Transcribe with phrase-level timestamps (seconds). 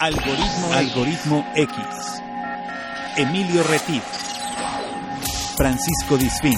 [0.00, 2.22] Algoritmo, Algoritmo X.
[3.18, 4.06] Emilio Retif.
[5.58, 6.54] Francisco Disfín.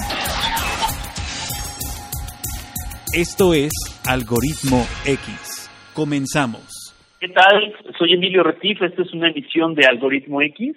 [3.17, 3.73] Esto es
[4.07, 5.73] Algoritmo X.
[5.95, 6.93] Comenzamos.
[7.19, 7.73] ¿Qué tal?
[7.99, 8.83] Soy Emilio Retif.
[8.83, 10.77] Esta es una emisión de Algoritmo X.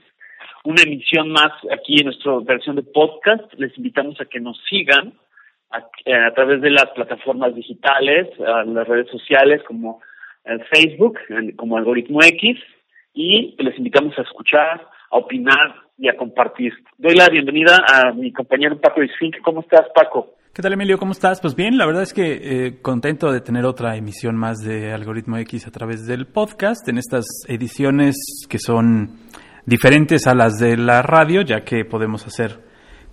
[0.64, 3.44] Una emisión más aquí en nuestra versión de podcast.
[3.58, 5.12] Les invitamos a que nos sigan
[5.70, 10.00] a, a través de las plataformas digitales, a las redes sociales como
[10.72, 11.18] Facebook,
[11.56, 12.60] como Algoritmo X,
[13.14, 16.74] y les invitamos a escuchar, a opinar y a compartir.
[16.98, 19.38] Doy la bienvenida a mi compañero Paco Disfink.
[19.44, 20.36] ¿Cómo estás, Paco?
[20.54, 20.98] ¿Qué tal, Emilio?
[20.98, 21.42] ¿Cómo estás?
[21.42, 25.38] Pues bien, la verdad es que eh, contento de tener otra emisión más de Algoritmo
[25.38, 28.16] X a través del podcast, en estas ediciones
[28.50, 29.18] que son
[29.66, 32.60] diferentes a las de la radio, ya que podemos hacer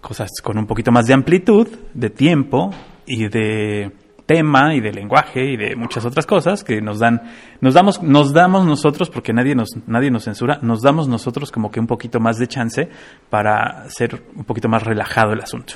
[0.00, 2.70] cosas con un poquito más de amplitud, de tiempo
[3.06, 3.90] y de
[4.30, 7.20] tema y de lenguaje y de muchas otras cosas que nos dan,
[7.60, 11.72] nos damos, nos damos nosotros, porque nadie nos, nadie nos censura, nos damos nosotros como
[11.72, 12.88] que un poquito más de chance
[13.28, 15.74] para ser un poquito más relajado el asunto.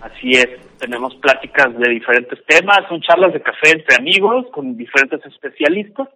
[0.00, 0.48] Así es,
[0.80, 6.08] tenemos pláticas de diferentes temas, son charlas de café entre amigos con diferentes especialistas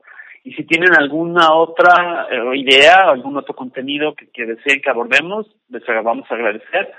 [0.43, 5.47] y si tienen alguna otra eh, idea, algún otro contenido que, que deseen que abordemos,
[5.69, 6.93] les vamos a agradecer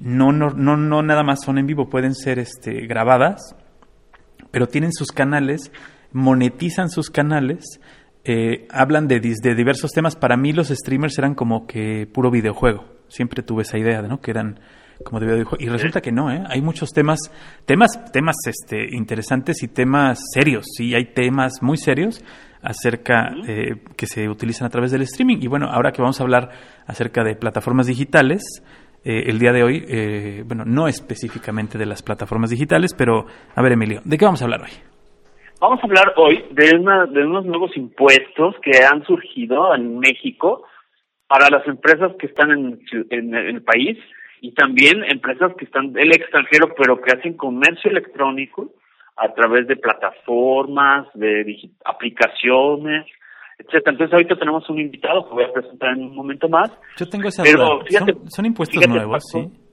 [0.00, 3.56] no, no, no, no nada más son en vivo, pueden ser este, grabadas,
[4.50, 5.70] pero tienen sus canales,
[6.16, 7.80] monetizan sus canales,
[8.24, 10.16] eh, hablan de, diversos temas.
[10.16, 12.84] Para mí los streamers eran como que puro videojuego.
[13.08, 14.20] Siempre tuve esa idea, ¿no?
[14.20, 14.58] Que eran
[15.04, 15.62] como de videojuego.
[15.62, 16.42] Y resulta que no, ¿eh?
[16.48, 17.20] Hay muchos temas,
[17.66, 20.64] temas, temas este, interesantes y temas serios.
[20.74, 22.24] Sí, hay temas muy serios
[22.62, 25.38] acerca eh, que se utilizan a través del streaming.
[25.40, 26.50] Y bueno, ahora que vamos a hablar
[26.86, 28.42] acerca de plataformas digitales,
[29.04, 33.62] eh, el día de hoy, eh, bueno, no específicamente de las plataformas digitales, pero a
[33.62, 34.95] ver, Emilio, ¿de qué vamos a hablar hoy?
[35.60, 40.64] Vamos a hablar hoy de, una, de unos nuevos impuestos que han surgido en México
[41.26, 42.80] para las empresas que están en,
[43.10, 43.98] en el país
[44.42, 48.70] y también empresas que están del extranjero pero que hacen comercio electrónico
[49.16, 53.06] a través de plataformas, de aplicaciones,
[53.58, 53.92] etcétera.
[53.92, 56.70] Entonces ahorita tenemos un invitado que voy a presentar en un momento más.
[56.98, 57.84] Yo tengo esa Pero duda.
[57.86, 59.48] fíjate- ¿Son, son impuestos fíjate, nuevos, Paco.
[59.48, 59.65] sí?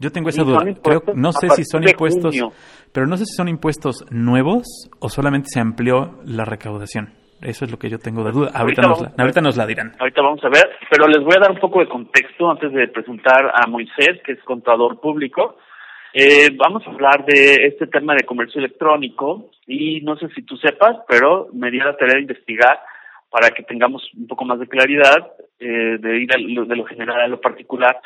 [0.00, 0.58] Yo tengo esa duda.
[0.82, 2.52] Creo- no sé si son impuestos, junio.
[2.92, 4.64] pero no sé si son impuestos nuevos
[5.00, 7.12] o solamente se amplió la recaudación.
[7.40, 8.50] Eso es lo que yo tengo de duda.
[8.54, 9.92] Ahorita, Ahorita nos, la, ahorita nos la dirán.
[9.98, 12.88] Ahorita vamos a ver, pero les voy a dar un poco de contexto antes de
[12.88, 15.58] presentar a Moisés, que es contador público.
[16.12, 20.56] Eh, vamos a hablar de este tema de comercio electrónico y no sé si tú
[20.56, 22.78] sepas, pero me di a la tarea de investigar
[23.30, 26.84] para que tengamos un poco más de claridad eh, de ir a lo- de lo
[26.84, 28.00] general a lo particular.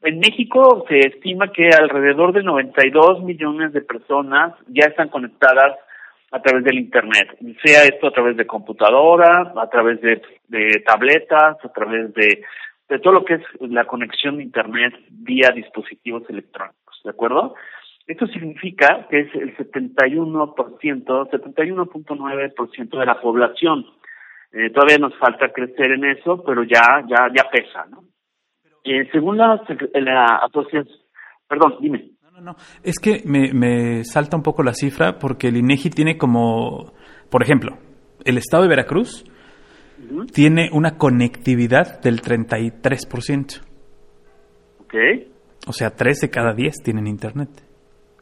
[0.00, 5.76] En México se estima que alrededor de 92 millones de personas ya están conectadas
[6.32, 7.28] a través del Internet,
[7.62, 12.42] sea esto a través de computadora, a través de, de tabletas, a través de,
[12.88, 17.54] de todo lo que es la conexión de Internet vía dispositivos electrónicos, ¿de acuerdo?
[18.06, 23.86] Esto significa que es el 71%, 71.9% de la población.
[24.52, 28.04] Eh, todavía nos falta crecer en eso, pero ya ya ya pesa, ¿no?
[28.84, 30.88] Eh, según la, sec- la asociación,
[31.48, 32.10] perdón, dime.
[32.22, 32.56] No, no, no.
[32.82, 36.92] Es que me, me salta un poco la cifra porque el INEGI tiene como,
[37.30, 37.76] por ejemplo,
[38.24, 39.24] el estado de Veracruz
[40.32, 43.60] tiene una conectividad del 33%.
[44.80, 44.94] Ok.
[45.68, 47.48] O sea, 3 de cada 10 tienen internet.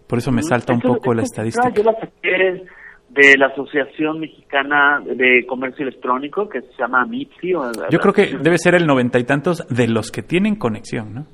[0.06, 1.70] Por eso me salta un poco la estadística.
[1.70, 2.64] Yo la saqué
[3.10, 7.52] de la Asociación Mexicana de Comercio Electrónico, que se llama MIPSI.
[7.90, 11.26] Yo creo que debe ser el noventa y tantos de los que tienen conexión, ¿no?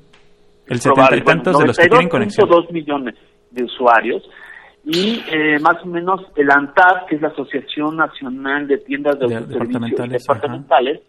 [0.67, 2.49] El setenta y tantos de los que tienen conexión.
[2.49, 3.15] dos millones
[3.51, 4.23] de usuarios.
[4.83, 9.27] Y eh, más o menos el ANTAD, que es la Asociación Nacional de Tiendas de,
[9.27, 11.01] departamentales, departamentales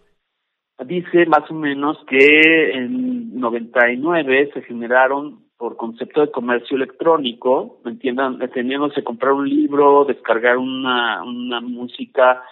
[0.84, 8.40] dice más o menos que en 99 se generaron por concepto de comercio electrónico, entiendan,
[8.40, 12.42] entendiéndose comprar un libro, descargar una, una música,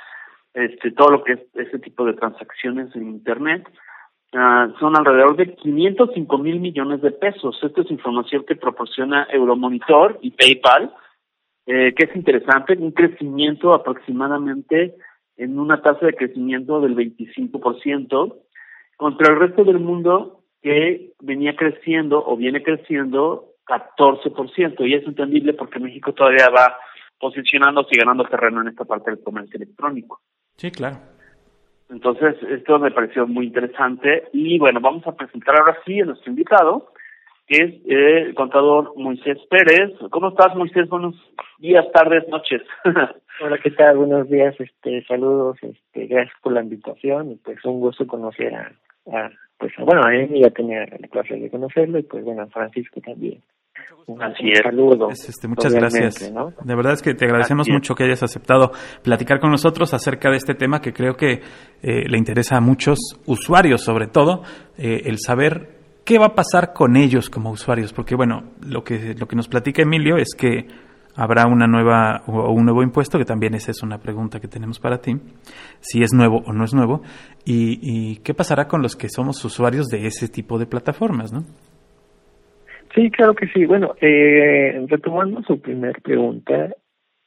[0.52, 3.68] este, todo lo que es ese tipo de transacciones en Internet,
[4.32, 7.56] uh, son alrededor de 505 mil millones de pesos.
[7.62, 10.92] Esta es información que proporciona Euromonitor y PayPal,
[11.66, 14.96] eh, que es interesante, un crecimiento aproximadamente
[15.36, 18.34] en una tasa de crecimiento del 25%,
[18.96, 25.54] contra el resto del mundo que venía creciendo o viene creciendo 14%, y es entendible
[25.54, 26.76] porque México todavía va
[27.18, 30.20] posicionándose y ganando terreno en esta parte del comercio electrónico.
[30.56, 30.98] Sí, claro.
[31.88, 36.30] Entonces, esto me pareció muy interesante y bueno, vamos a presentar ahora sí a nuestro
[36.30, 36.92] invitado,
[37.46, 39.92] que es el contador Moisés Pérez.
[40.10, 40.88] ¿Cómo estás, Moisés?
[40.88, 41.14] Buenos
[41.58, 42.62] días, tardes, noches.
[43.40, 43.98] Hola, ¿qué tal?
[43.98, 49.30] Buenos días, este, saludos, este, gracias por la invitación y pues un gusto conocer a,
[49.58, 53.00] pues bueno, a él ya tenía el placer de conocerlo y pues bueno, a Francisco
[53.00, 53.40] también.
[54.06, 54.20] Un
[54.62, 55.08] saludo.
[55.10, 56.32] Este, muchas gracias.
[56.32, 58.70] De verdad es que te agradecemos mucho que hayas aceptado
[59.02, 61.40] platicar con nosotros acerca de este tema que creo que
[61.82, 64.42] eh, le interesa a muchos usuarios, sobre todo,
[64.78, 69.14] eh, el saber qué va a pasar con ellos como usuarios, porque bueno, lo que
[69.18, 70.68] lo que nos platica Emilio es que
[71.16, 74.78] habrá una nueva o un nuevo impuesto, que también esa es una pregunta que tenemos
[74.78, 75.16] para ti,
[75.80, 77.02] si es nuevo o no es nuevo,
[77.44, 81.40] y, qué pasará con los que somos usuarios de ese tipo de plataformas, ¿no?
[82.94, 83.66] Sí, claro que sí.
[83.66, 86.70] Bueno, eh, retomando su primera pregunta,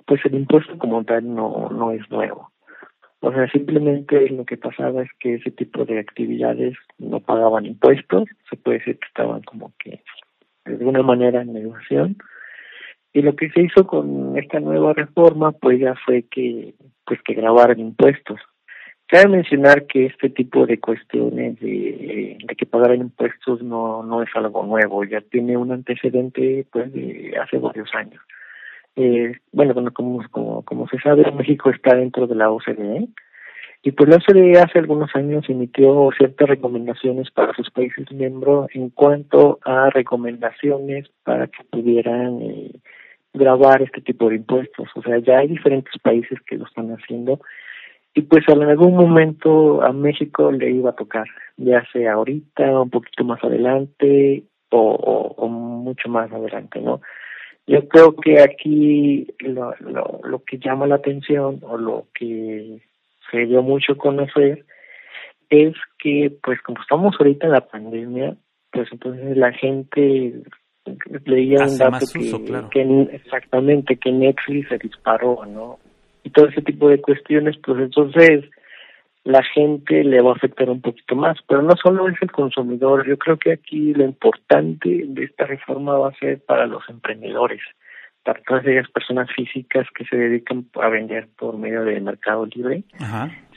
[0.06, 2.52] pues el impuesto como tal no, no es nuevo.
[3.22, 8.30] O sea, simplemente lo que pasaba es que ese tipo de actividades no pagaban impuestos,
[8.50, 10.02] se puede decir que estaban como que
[10.66, 12.18] de alguna manera en negociación,
[13.14, 16.76] y lo que se hizo con esta nueva reforma, pues ya fue que,
[17.06, 18.40] pues que grabaran impuestos.
[19.08, 24.64] Cabe mencionar que este tipo de cuestiones de, que pagaran impuestos no, no es algo
[24.64, 28.22] nuevo, ya tiene un antecedente pues de hace varios años.
[28.96, 33.08] Eh, bueno, como, como, como se sabe, México está dentro de la OCDE
[33.82, 38.90] y pues la OCDE hace algunos años emitió ciertas recomendaciones para sus países miembros en
[38.90, 42.72] cuanto a recomendaciones para que pudieran eh,
[43.34, 44.88] grabar este tipo de impuestos.
[44.96, 47.40] O sea, ya hay diferentes países que lo están haciendo
[48.14, 51.28] y pues en algún momento a México le iba a tocar,
[51.58, 57.02] ya sea ahorita, un poquito más adelante o, mucho más adelante, ¿no?
[57.66, 62.80] Yo creo que aquí lo, lo, lo que llama la atención o lo que
[63.32, 64.66] se dio mucho a conocer
[65.50, 68.36] es que pues como estamos ahorita en la pandemia,
[68.72, 70.42] pues entonces la gente
[71.26, 72.06] leía un dato
[72.72, 75.80] que, exactamente que Netflix se disparó, ¿no?
[76.24, 78.46] Y todo ese tipo de cuestiones, pues entonces
[79.24, 83.08] la gente le va a afectar un poquito más, pero no solo es el consumidor,
[83.08, 87.62] yo creo que aquí lo importante de esta reforma va a ser para los emprendedores,
[88.24, 92.84] para todas aquellas personas físicas que se dedican a vender por medio del mercado libre.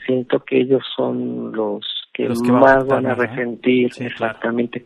[0.05, 4.83] Siento que ellos son los que, más van a, resentir exactamente.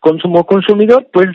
[0.00, 1.28] Consumo consumidor, pues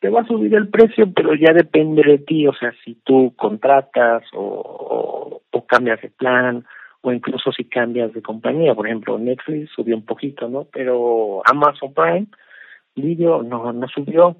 [0.00, 3.34] te va a subir el precio, pero ya depende de ti, o sea, si tú
[3.36, 6.64] contratas o, o, cambias de plan
[7.00, 10.66] o incluso si cambias de compañía, por ejemplo, Netflix subió un poquito, ¿no?
[10.72, 12.26] Pero Amazon Prime,
[12.94, 14.36] Video, no, no subió.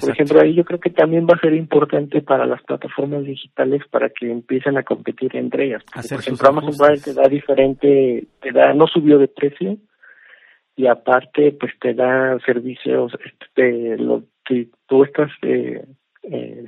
[0.00, 3.82] por ejemplo, ahí yo creo que también va a ser importante para las plataformas digitales
[3.90, 5.82] para que empiecen a competir entre ellas.
[5.92, 9.76] por ejemplo, Amazon Prime te da diferente, te da, no subió de precio,
[10.76, 15.84] y aparte pues te da servicios este lo si tú estás eh,
[16.22, 16.64] eh,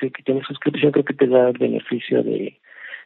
[0.00, 2.58] de que tienes suscripción creo que te da el beneficio de,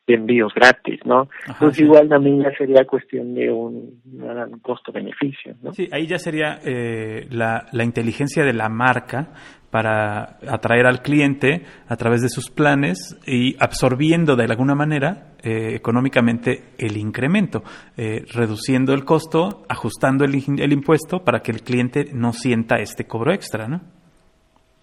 [0.09, 1.29] de envíos gratis, ¿no?
[1.47, 5.73] Entonces igual también ya sería cuestión de un, un costo-beneficio, ¿no?
[5.75, 9.29] Sí, ahí ya sería eh, la, la inteligencia de la marca
[9.71, 15.75] para atraer al cliente a través de sus planes y absorbiendo de alguna manera eh,
[15.75, 17.63] económicamente el incremento,
[17.99, 23.05] eh, reduciendo el costo, ajustando el, el impuesto para que el cliente no sienta este
[23.05, 23.98] cobro extra, ¿no?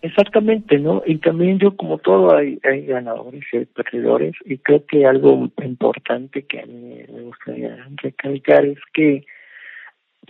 [0.02, 1.02] Exactamente, ¿no?
[1.06, 6.44] Y también yo, como todo, hay, ganadores y hay perdedores, y creo que algo importante
[6.44, 9.26] que a mí me gustaría recalcar es que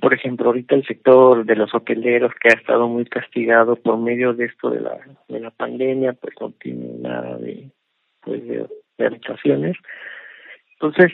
[0.01, 4.33] por ejemplo, ahorita el sector de los hoteleros que ha estado muy castigado por medio
[4.33, 7.71] de esto de la, de la pandemia, pues no tiene nada de,
[8.21, 8.67] pues de,
[8.97, 9.77] de habitaciones.
[10.73, 11.11] Entonces,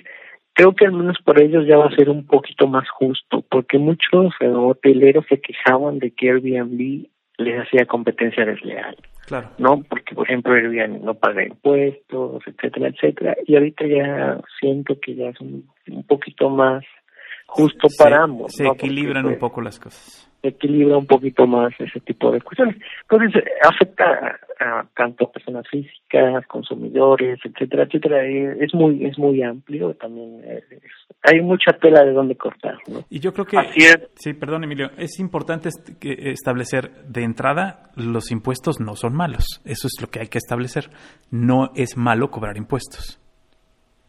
[0.54, 3.78] creo que al menos por ellos ya va a ser un poquito más justo, porque
[3.78, 7.08] muchos eh, hoteleros se quejaban de que Airbnb
[7.42, 8.96] les hacía competencia desleal.
[9.28, 9.50] Claro.
[9.58, 9.84] ¿No?
[9.84, 13.38] Porque, por ejemplo, Airbnb no paga impuestos, etcétera, etcétera.
[13.46, 16.84] Y ahorita ya siento que ya es un, un poquito más
[17.52, 18.54] justo para ambos.
[18.54, 20.28] Se equilibran un poco las cosas.
[20.42, 22.78] Se equilibra un poquito más ese tipo de cuestiones.
[23.02, 28.26] Entonces, afecta a, tanto a personas físicas, consumidores, etcétera, etcétera.
[28.26, 30.42] Es muy es muy amplio también.
[31.24, 32.78] hay mucha tela de donde cortar.
[32.88, 33.02] ¿no?
[33.10, 33.58] Y yo creo que...
[33.58, 34.10] Así es.
[34.16, 34.90] Sí, perdón, Emilio.
[34.98, 39.62] Es importante establecer de entrada los impuestos no son malos.
[39.66, 40.90] Eso es lo que hay que establecer.
[41.30, 43.22] No es malo cobrar impuestos.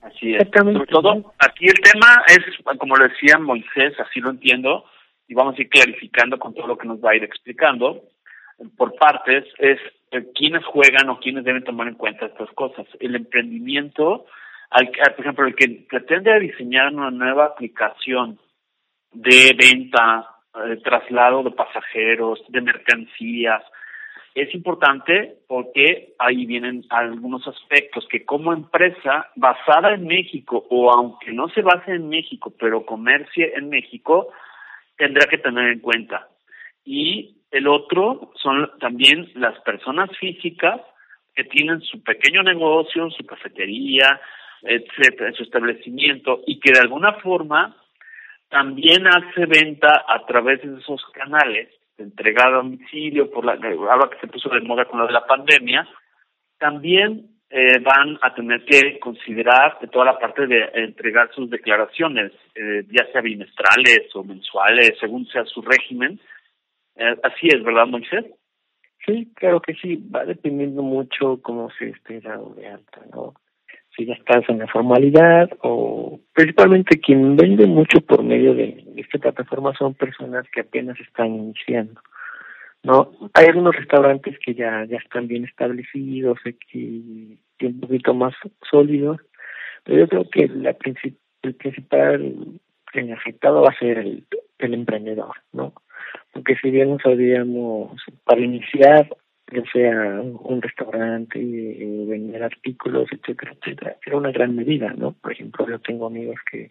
[0.02, 0.48] Así es.
[0.52, 2.40] Sobre todo, aquí el tema es,
[2.78, 4.84] como lo decía Moisés, así lo entiendo,
[5.28, 8.02] y vamos a ir clarificando con todo lo que nos va a ir explicando
[8.76, 9.78] por partes, es
[10.10, 12.86] eh, quiénes juegan o quiénes deben tomar en cuenta estas cosas.
[13.00, 14.26] El emprendimiento,
[14.70, 18.38] al, por ejemplo, el que pretende diseñar una nueva aplicación
[19.12, 20.28] de venta,
[20.66, 23.62] de traslado de pasajeros, de mercancías,
[24.34, 31.32] es importante porque ahí vienen algunos aspectos que como empresa basada en México o aunque
[31.32, 34.28] no se base en México, pero comercie en México,
[34.96, 36.28] tendrá que tener en cuenta.
[36.84, 40.80] Y el otro son también las personas físicas
[41.34, 44.20] que tienen su pequeño negocio, su cafetería,
[44.62, 47.76] etcétera, su establecimiento y que de alguna forma
[48.48, 51.68] también hace venta a través de esos canales
[52.02, 55.26] entregado a domicilio, por la, ahora que se puso de moda con lo de la
[55.26, 55.88] pandemia,
[56.58, 62.84] también eh, van a tener que considerar toda la parte de entregar sus declaraciones, eh,
[62.90, 66.18] ya sea bimestrales o mensuales, según sea su régimen.
[66.96, 68.24] Eh, así es, ¿verdad, Moisés?
[69.04, 73.34] Sí, claro que sí, va dependiendo mucho cómo se esté dado de alta, ¿no?
[73.96, 79.18] Si ya estás en la formalidad o principalmente quien vende mucho por medio de, esta
[79.18, 82.00] plataforma son personas que apenas están iniciando.
[82.82, 86.38] No, hay algunos restaurantes que ya ya están bien establecidos,
[86.72, 88.34] y un poquito más
[88.68, 89.20] sólidos,
[89.84, 90.76] pero yo creo que la
[91.42, 92.34] el principal
[93.14, 94.24] afectado va a ser el,
[94.58, 95.72] el emprendedor, ¿no?
[96.32, 99.08] Porque si bien no sabíamos, para iniciar
[99.50, 105.12] ya sea un restaurante, eh, vender artículos, etcétera, etcétera, era una gran medida, ¿no?
[105.12, 106.70] Por ejemplo, yo tengo amigos que,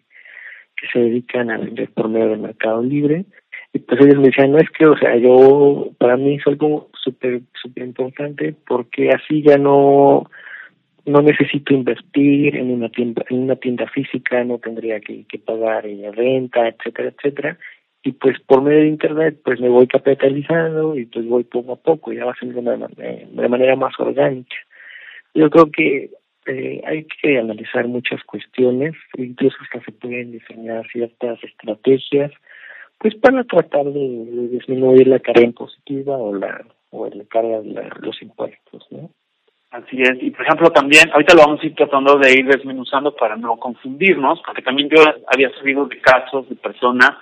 [0.76, 3.24] que se dedican a vender por medio del mercado libre.
[3.72, 6.90] Y pues ellos me decían, no es que, o sea, yo, para mí es algo
[6.92, 10.28] súper, súper importante porque así ya no,
[11.06, 16.12] no necesito invertir en una tienda, en una tienda física, no tendría que, pagar en
[16.12, 17.58] renta, etcétera, etcétera,
[18.02, 21.76] y pues por medio de internet pues me voy capitalizando y pues voy poco a
[21.76, 24.56] poco ya va siendo de, de manera más orgánica.
[25.34, 26.10] Yo creo que
[26.46, 32.32] eh, hay que analizar muchas cuestiones incluso hasta se pueden diseñar ciertas estrategias
[32.98, 38.20] pues para tratar de, disminuir la carga impositiva o la o la carga de los
[38.20, 39.10] impuestos no
[39.70, 43.16] Así es, y por ejemplo también, ahorita lo vamos a ir tratando de ir desmenuzando
[43.16, 47.12] para no confundirnos, porque también yo había sabido de casos de personas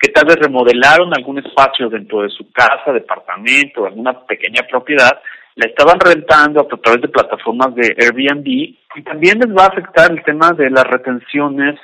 [0.00, 5.20] que tal vez remodelaron algún espacio dentro de su casa, departamento, alguna pequeña propiedad,
[5.56, 10.10] la estaban rentando a través de plataformas de Airbnb y también les va a afectar
[10.10, 11.78] el tema de las retenciones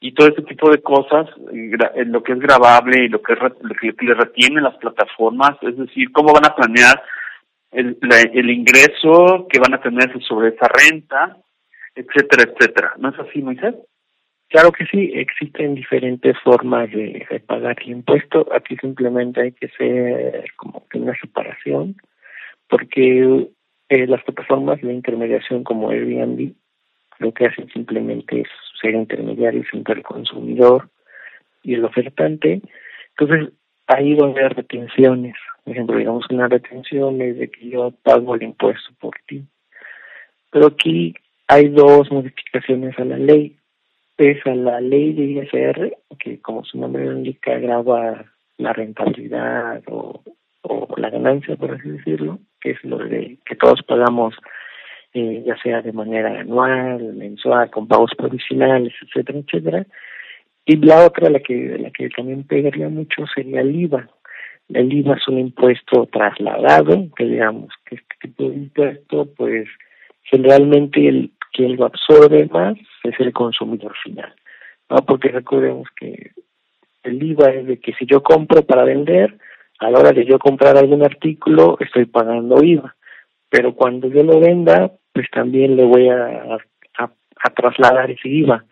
[0.00, 4.04] y todo ese tipo de cosas, lo que es grabable y lo que, lo que
[4.04, 7.00] le retienen las plataformas, es decir, cómo van a planear
[7.70, 11.36] el, el ingreso que van a tener sobre esa renta,
[11.94, 12.94] etcétera, etcétera.
[12.98, 13.76] ¿No es así, Moisés?
[14.52, 18.46] Claro que sí, existen diferentes formas de, pagar el impuesto.
[18.52, 21.96] Aquí simplemente hay que ser como que una separación,
[22.68, 23.48] porque
[23.88, 26.52] eh, las plataformas de intermediación como Airbnb
[27.18, 30.90] lo que hacen simplemente es ser intermediarios entre el consumidor
[31.62, 32.60] y el ofertante.
[33.16, 33.54] Entonces,
[33.86, 35.34] ahí va a haber retenciones.
[35.64, 39.42] Por ejemplo, digamos una retención es de que yo pago el impuesto por ti.
[40.50, 41.14] Pero aquí
[41.48, 43.56] hay dos modificaciones a la ley
[44.30, 48.24] es a la ley de ISR, que como su nombre indica, graba
[48.58, 50.22] la rentabilidad o,
[50.62, 54.34] o la ganancia, por así decirlo, que es lo de que todos pagamos,
[55.14, 59.86] eh, ya sea de manera anual, mensual, con pagos provisionales, etcétera, etcétera.
[60.64, 64.08] Y la otra, la que, la que también pegaría mucho, sería el IVA.
[64.68, 69.68] El IVA es un impuesto trasladado, que digamos que este tipo de impuesto, pues
[70.22, 74.34] generalmente el, quien lo absorbe más es el consumidor final,
[74.90, 74.96] ¿no?
[75.04, 76.32] Porque recordemos que
[77.02, 79.36] el IVA es de que si yo compro para vender,
[79.82, 82.94] a la hora de yo comprar algún artículo, estoy pagando IVA.
[83.48, 86.58] Pero cuando yo lo venda, pues también le voy a,
[86.98, 88.64] a, trasladar ese IVA.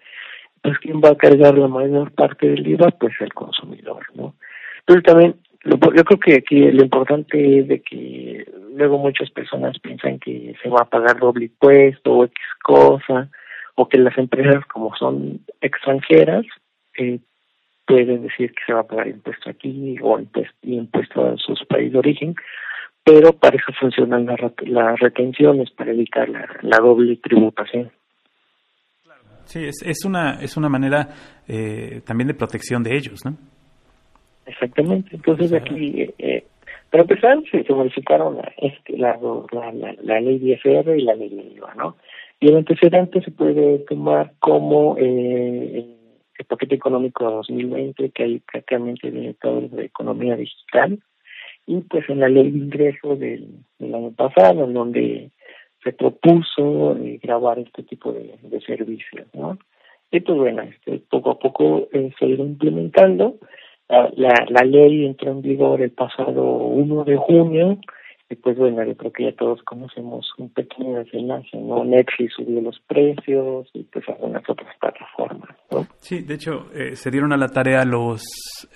[0.62, 2.92] Pues, ¿quién va a cargar la mayor parte del IVA?
[2.92, 4.36] Pues el consumidor, ¿no?
[4.80, 5.34] Entonces, también,
[5.64, 10.68] yo creo que aquí lo importante es de que luego muchas personas piensan que se
[10.68, 13.28] va a pagar doble impuesto o X cosa,
[13.74, 16.44] o que las empresas, como son extranjeras,
[16.98, 17.18] eh,
[17.86, 21.92] pueden decir que se va a pagar impuesto aquí o impuesto, impuesto a sus países
[21.92, 22.34] de origen,
[23.04, 26.28] pero para eso funcionan las, retenciones, para evitar
[26.62, 27.90] la, doble tributación.
[29.44, 31.08] Sí, es, es, una, es una manera
[31.48, 33.36] eh, también de protección de ellos, ¿no?
[34.46, 35.16] Exactamente.
[35.16, 36.44] Entonces aquí, eh,
[36.90, 39.16] para empezar, se, modificaron la, este, la,
[40.20, 41.96] ley de IFR y la ley de IVA, ¿no?
[42.40, 45.86] Y el antecedente se puede tomar como eh,
[46.38, 50.98] el paquete económico 2020, que hay prácticamente de todo de economía digital,
[51.66, 53.46] y pues en la ley de ingresos del,
[53.78, 55.30] año pasado, en donde
[55.84, 59.58] se propuso eh, grabar este tipo de, servicios, ¿no?
[60.10, 63.36] Y pues bueno, este, poco a poco eh, se ha ido implementando.
[64.16, 67.78] La, la, ley entró en vigor el pasado 1 de junio
[68.28, 71.84] y pues bueno, yo creo que ya todos conocemos un pequeño desenlace, ¿no?
[71.84, 75.88] Netflix subió los precios y pues algunas otras plataformas, ¿no?
[75.98, 78.22] Sí, de hecho, eh, se dieron a la tarea los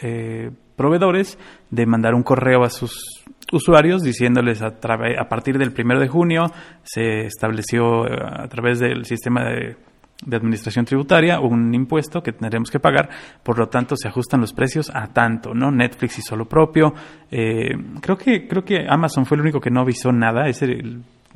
[0.03, 1.39] eh, proveedores
[1.71, 6.47] de mandar un correo a sus usuarios diciéndoles a, a partir del primero de junio
[6.83, 9.77] se estableció eh, a través del sistema de
[10.25, 13.09] de administración tributaria o un impuesto que tendremos que pagar,
[13.43, 15.71] por lo tanto se ajustan los precios a tanto, ¿no?
[15.71, 16.95] Netflix hizo lo propio,
[17.31, 20.67] eh, creo que creo que Amazon fue el único que no avisó nada, ese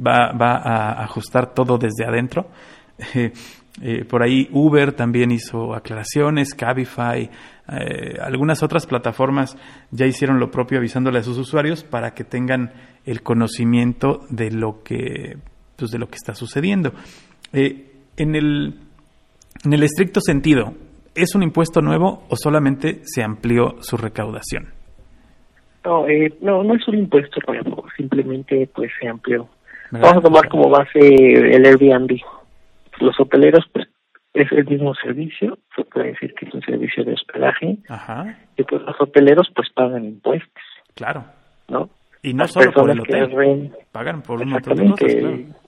[0.05, 2.49] va, va a ajustar todo desde adentro.
[3.81, 7.31] Eh, por ahí Uber también hizo aclaraciones, Cabify,
[7.69, 9.57] eh, algunas otras plataformas
[9.93, 12.73] ya hicieron lo propio avisándole a sus usuarios para que tengan
[13.05, 15.37] el conocimiento de lo que
[15.77, 16.93] pues de lo que está sucediendo.
[18.19, 18.75] En el,
[19.65, 20.75] en el estricto sentido,
[21.15, 24.71] ¿es un impuesto nuevo o solamente se amplió su recaudación?
[25.85, 29.49] No, eh, no, no es un impuesto nuevo, simplemente pues se amplió.
[29.93, 32.19] Vamos a tomar como base el Airbnb.
[32.99, 33.87] Los hoteleros pues
[34.35, 38.37] es el mismo servicio, se puede decir que es un servicio de hospedaje, Ajá.
[38.57, 40.65] y pues los hoteleros pues pagan impuestos.
[40.95, 41.25] Claro.
[41.69, 41.89] ¿No?
[42.23, 45.68] Y no solo por el hotel, pagan por un montón de cosas, claro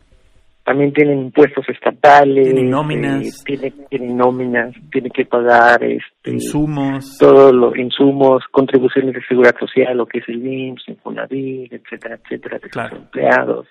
[0.70, 7.52] también tienen impuestos estatales, tienen nóminas, eh, tienen, nóminas, tienen que pagar este insumos, todos
[7.52, 12.68] los insumos, contribuciones de seguridad social, lo que es el IMSS, Infonavit, etcétera, etcétera, de
[12.70, 13.66] sus empleados.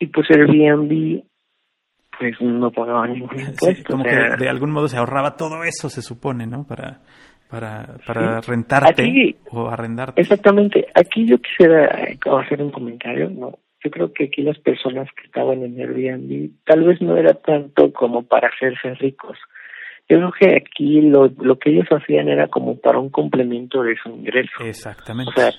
[0.00, 1.22] Y pues el Airbnb
[2.18, 3.92] pues no pagaba ningún impuesto.
[3.92, 6.66] como que de algún modo se ahorraba todo eso, se supone, ¿no?
[6.66, 7.02] Para
[7.48, 10.20] para, para rentarte o arrendarte.
[10.20, 10.86] Exactamente.
[10.92, 11.86] Aquí yo quisiera
[12.42, 13.60] hacer un comentario, ¿no?
[13.82, 17.92] Yo creo que aquí las personas que estaban en Airbnb tal vez no era tanto
[17.92, 19.38] como para hacerse ricos.
[20.08, 23.94] Yo creo que aquí lo, lo que ellos hacían era como para un complemento de
[24.02, 24.64] su ingreso.
[24.64, 25.30] Exactamente.
[25.30, 25.52] O sea,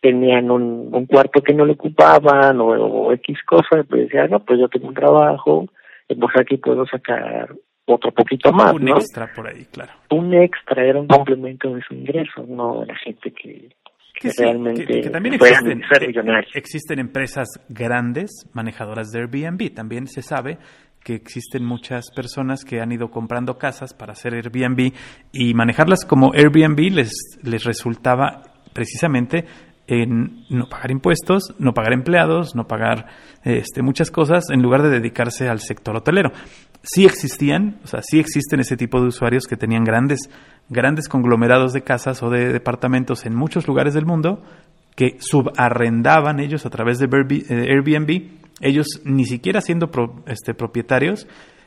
[0.00, 4.58] tenían un, un cuarto que no le ocupaban o, X cosas, pues decían, no, pues
[4.58, 5.66] yo tengo un trabajo,
[6.08, 7.54] y pues aquí puedo sacar
[7.86, 9.92] otro poquito más, un extra por ahí, claro.
[10.10, 13.68] Un extra era un complemento de su ingreso, no la gente que
[14.22, 19.74] que, realmente que, también existen, eh, existen empresas grandes manejadoras de Airbnb.
[19.74, 20.58] También se sabe
[21.02, 24.92] que existen muchas personas que han ido comprando casas para hacer Airbnb
[25.32, 27.10] y manejarlas como Airbnb les,
[27.42, 29.44] les resultaba precisamente
[29.88, 33.06] en no pagar impuestos, no pagar empleados, no pagar
[33.42, 36.30] este, muchas cosas en lugar de dedicarse al sector hotelero.
[36.82, 40.28] Sí existían, o sea, sí existen ese tipo de usuarios que tenían grandes
[40.68, 44.42] grandes conglomerados de casas o de departamentos en muchos lugares del mundo
[44.96, 48.30] que subarrendaban ellos a través de eh, Airbnb.
[48.60, 49.90] Ellos ni siquiera siendo
[50.26, 51.26] este, propietarios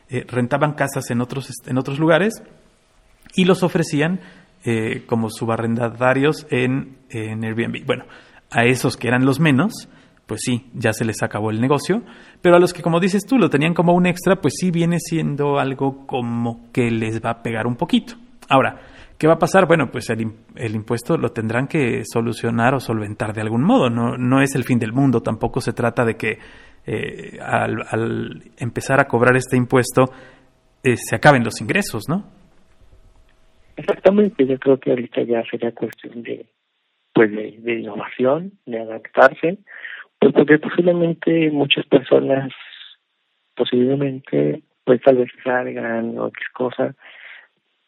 [0.10, 2.43] eh, rentaban casas en otros, en otros lugares
[3.36, 4.21] y los ofrecían
[4.63, 7.86] eh, como subarrendatarios en, en Airbnb.
[7.86, 8.06] Bueno,
[8.51, 9.89] a esos que eran los menos,
[10.26, 12.02] pues sí, ya se les acabó el negocio,
[12.42, 14.98] pero a los que, como dices tú, lo tenían como un extra, pues sí viene
[15.00, 18.16] siendo algo como que les va a pegar un poquito.
[18.50, 18.80] Ahora,
[19.18, 19.68] ¿qué va a pasar?
[19.68, 23.90] Bueno, pues el, el, impuesto lo tendrán que solucionar o solventar de algún modo.
[23.90, 25.22] No, no es el fin del mundo.
[25.22, 26.40] Tampoco se trata de que
[26.88, 30.06] eh, al, empezar a cobrar este impuesto
[30.84, 32.26] eh, se acaben los ingresos, ¿no?
[33.76, 34.46] Exactamente.
[34.46, 36.46] Yo creo que ahorita ya sería cuestión de,
[37.14, 39.58] pues, de, innovación, de adaptarse,
[40.32, 42.52] pues porque posiblemente muchas personas,
[43.56, 46.96] posiblemente, pues tal vez salgan o qué cosa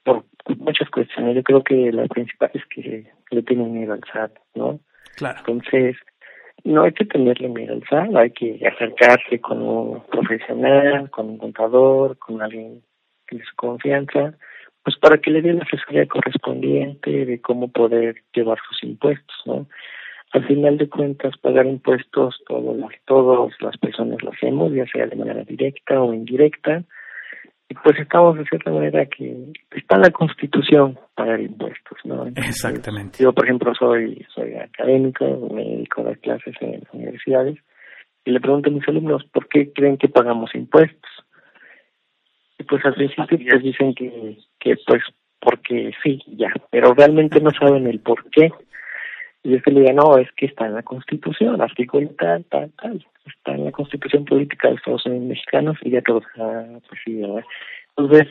[0.04, 0.23] por
[0.58, 1.36] muchas cuestiones.
[1.36, 4.80] Yo creo que la principal es que le tienen miedo al SAT, ¿no?
[5.15, 5.39] Claro.
[5.39, 5.97] Entonces,
[6.63, 11.38] no hay que tenerle miedo al SAT, hay que acercarse con un profesional, con un
[11.39, 12.84] contador, con alguien
[13.32, 14.36] de su confianza,
[14.84, 19.67] pues para que le dé la asesoría correspondiente de cómo poder llevar sus impuestos, ¿no?
[20.33, 25.15] Al final de cuentas, pagar impuestos todos todas las personas lo hacemos, ya sea de
[25.15, 26.83] manera directa o indirecta,
[27.69, 29.35] y pues estamos de cierta manera que
[29.71, 32.27] está en la Constitución pagar impuestos, ¿no?
[32.27, 33.21] Exactamente.
[33.21, 37.57] Yo, por ejemplo, soy soy académico, me dedico a dar clases en universidades
[38.23, 41.11] y le pregunto a mis alumnos por qué creen que pagamos impuestos.
[42.57, 45.03] Y pues al principio pues dicen que, que pues
[45.39, 48.51] porque sí, ya, pero realmente no saben el por qué.
[49.47, 52.69] Y es que le diga, no, es que está en la Constitución, artículo tal, tal,
[52.81, 57.01] tal está en la Constitución Política de Estados Unidos Mexicanos y ya todo está pues
[57.05, 57.21] sí,
[57.97, 58.27] Entonces,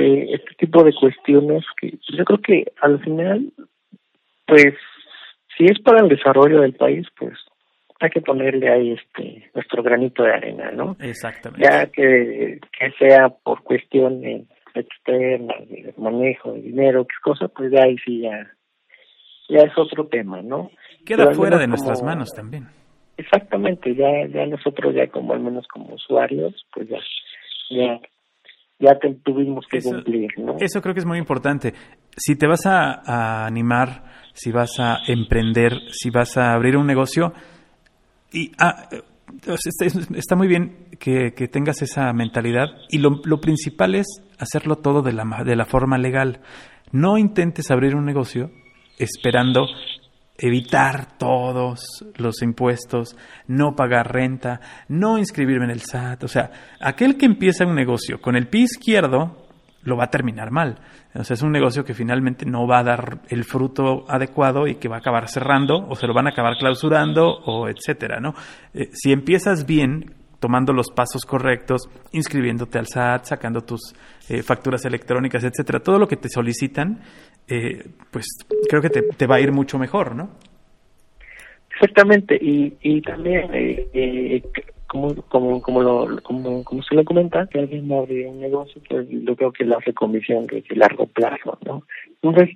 [0.00, 3.52] eh, este tipo de cuestiones que yo creo que al final,
[4.46, 4.74] pues,
[5.56, 7.34] si es para el desarrollo del país, pues
[8.00, 10.96] hay que ponerle ahí este nuestro granito de arena, ¿no?
[11.00, 11.66] Exactamente.
[11.66, 17.80] Ya que, que sea por cuestiones externas, de manejo de dinero, qué cosa, pues de
[17.80, 18.50] ahí sí ya,
[19.48, 20.70] ya es otro tema, ¿no?
[21.04, 22.68] Queda fuera de nuestras manos también.
[23.16, 26.98] Exactamente, ya ya nosotros ya como al menos como usuarios, pues ya
[27.70, 28.00] ya
[28.80, 30.56] ya tuvimos que cumplir, ¿no?
[30.58, 31.74] Eso creo que es muy importante.
[32.16, 37.32] Si te vas a, animar, si vas a emprender, si vas a abrir un negocio
[38.32, 38.88] y ah,
[40.14, 44.06] está, muy bien que, que, tengas esa mentalidad y lo, lo principal es
[44.38, 46.40] hacerlo todo de la, de la forma legal.
[46.90, 48.50] No intentes abrir un negocio
[48.98, 49.66] esperando
[50.36, 56.24] evitar todos los impuestos, no pagar renta, no inscribirme en el SAT.
[56.24, 59.44] O sea, aquel que empieza un negocio con el pie izquierdo
[59.82, 60.78] lo va a terminar mal.
[61.14, 64.76] O sea, es un negocio que finalmente no va a dar el fruto adecuado y
[64.76, 68.34] que va a acabar cerrando o se lo van a acabar clausurando o etcétera, ¿no?
[68.72, 73.94] Eh, si empiezas bien, tomando los pasos correctos, inscribiéndote al SAT, sacando tus
[74.28, 77.00] eh, facturas electrónicas, etcétera, todo lo que te solicitan,
[77.48, 78.26] eh, pues
[78.68, 80.32] creo que te, va a ir mucho mejor, ¿no?
[81.72, 84.42] Exactamente, y, también, eh, eh,
[84.86, 89.08] como, como, como, lo, como, como se lo comenta, que alguien abre un negocio, pues
[89.08, 91.84] yo creo que la hace con de, largo plazo, ¿no?
[92.20, 92.54] Entonces,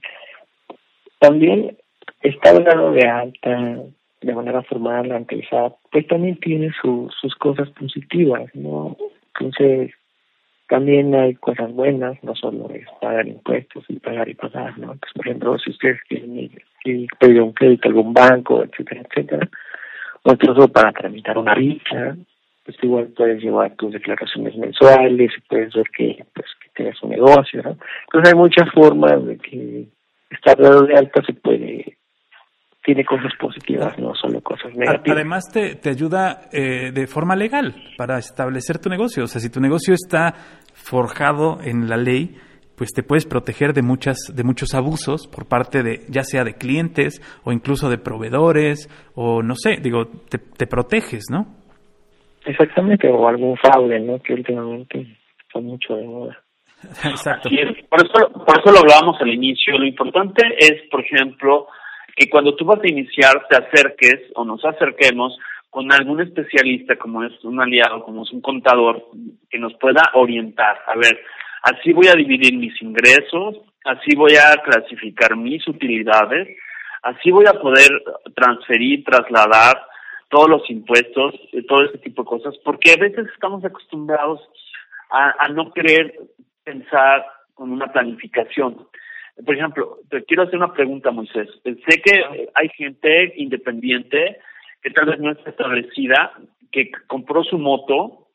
[1.20, 1.74] también
[2.20, 3.82] estar dado de alta
[4.20, 8.96] de manera formal ante el SAT, pues también tiene su, sus cosas positivas, ¿no?
[9.34, 9.92] Entonces,
[10.68, 14.88] también hay cosas buenas, no solo es pagar impuestos y pagar y pagar, ¿no?
[14.88, 16.50] Pues, por ejemplo, si ustedes quieren
[17.18, 19.48] pedir un crédito a algún banco, etcétera, etcétera,
[20.24, 22.16] o incluso para tramitar una visa,
[22.64, 27.10] pues igual puedes llevar tus declaraciones mensuales y puedes ver que, pues, que tienes un
[27.10, 27.78] negocio, ¿no?
[28.06, 29.86] Entonces hay muchas formas de que
[30.30, 31.97] estar de alta se puede
[32.88, 35.14] tiene cosas positivas, no solo cosas negativas.
[35.14, 39.24] Además, te, te ayuda eh, de forma legal para establecer tu negocio.
[39.24, 40.32] O sea, si tu negocio está
[40.72, 42.38] forjado en la ley,
[42.78, 46.54] pues te puedes proteger de muchas de muchos abusos por parte de ya sea de
[46.54, 51.44] clientes o incluso de proveedores o no sé, digo, te, te proteges, ¿no?
[52.46, 54.18] Exactamente, o algún fraude, ¿no?
[54.20, 55.14] Que últimamente
[55.46, 56.38] está mucho de moda.
[57.04, 57.50] Exacto.
[57.90, 59.76] Por eso, por eso lo hablábamos al inicio.
[59.76, 61.66] Lo importante es, por ejemplo,
[62.18, 65.38] que cuando tú vas a iniciar te acerques o nos acerquemos
[65.70, 69.06] con algún especialista como es un aliado, como es un contador,
[69.48, 70.78] que nos pueda orientar.
[70.86, 71.20] A ver,
[71.62, 76.48] así voy a dividir mis ingresos, así voy a clasificar mis utilidades,
[77.02, 78.02] así voy a poder
[78.34, 79.80] transferir, trasladar
[80.30, 81.34] todos los impuestos,
[81.68, 84.40] todo ese tipo de cosas, porque a veces estamos acostumbrados
[85.10, 86.18] a, a no querer
[86.64, 88.88] pensar con una planificación.
[89.44, 91.48] Por ejemplo, te quiero hacer una pregunta, Moisés.
[91.64, 94.38] Sé que hay gente independiente
[94.82, 96.32] que tal vez no está establecida,
[96.70, 98.28] que compró su moto,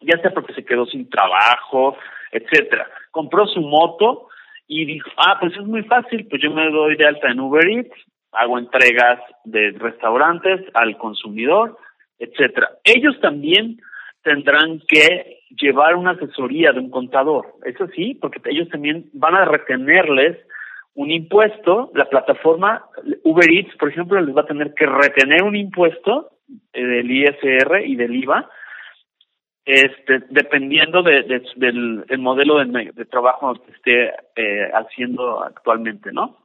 [0.00, 1.96] ya sea porque se quedó sin trabajo,
[2.32, 2.86] etcétera.
[3.10, 4.28] Compró su moto
[4.66, 7.66] y dijo, ah, pues es muy fácil, pues yo me doy de alta en Uber
[7.68, 7.94] Eats,
[8.32, 11.76] hago entregas de restaurantes al consumidor,
[12.18, 12.70] etcétera.
[12.84, 13.80] Ellos también
[14.22, 17.54] tendrán que llevar una asesoría de un contador.
[17.64, 20.38] Eso sí, porque ellos también van a retenerles
[20.94, 21.90] un impuesto.
[21.94, 22.84] La plataforma
[23.24, 26.30] Uber Eats, por ejemplo, les va a tener que retener un impuesto
[26.72, 28.48] eh, del ISR y del IVA,
[29.64, 31.22] este, dependiendo de,
[31.56, 36.36] del el modelo de, de, trabajo que esté eh, haciendo actualmente, ¿no?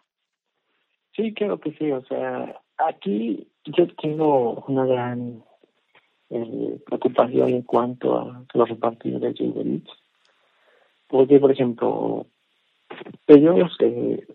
[1.16, 1.92] Sí, creo que sí.
[1.92, 5.44] O sea, aquí yo tengo una gran
[6.30, 9.92] eh, preocupación en cuanto a los repartidores de Uber Eats.
[11.08, 12.26] Porque, por ejemplo,
[13.28, 14.26] ellos eh,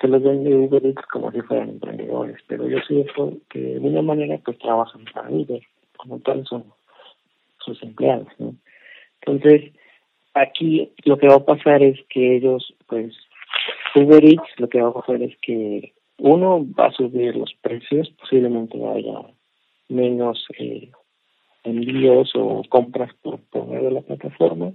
[0.00, 3.78] se los ven de Uber Eats como si fueran emprendedores, pero yo siento que de
[3.78, 5.62] una manera pues trabajan para Uber,
[5.96, 6.64] como tal son
[7.58, 8.28] sus empleados.
[9.22, 9.72] Entonces,
[10.34, 13.16] aquí lo que va a pasar es que ellos, pues,
[13.94, 18.10] Uber Eats, lo que va a pasar es que uno va a subir los precios,
[18.20, 19.20] posiblemente haya
[19.88, 20.90] menos eh,
[21.66, 24.72] envíos o compras por, por medio de la plataforma,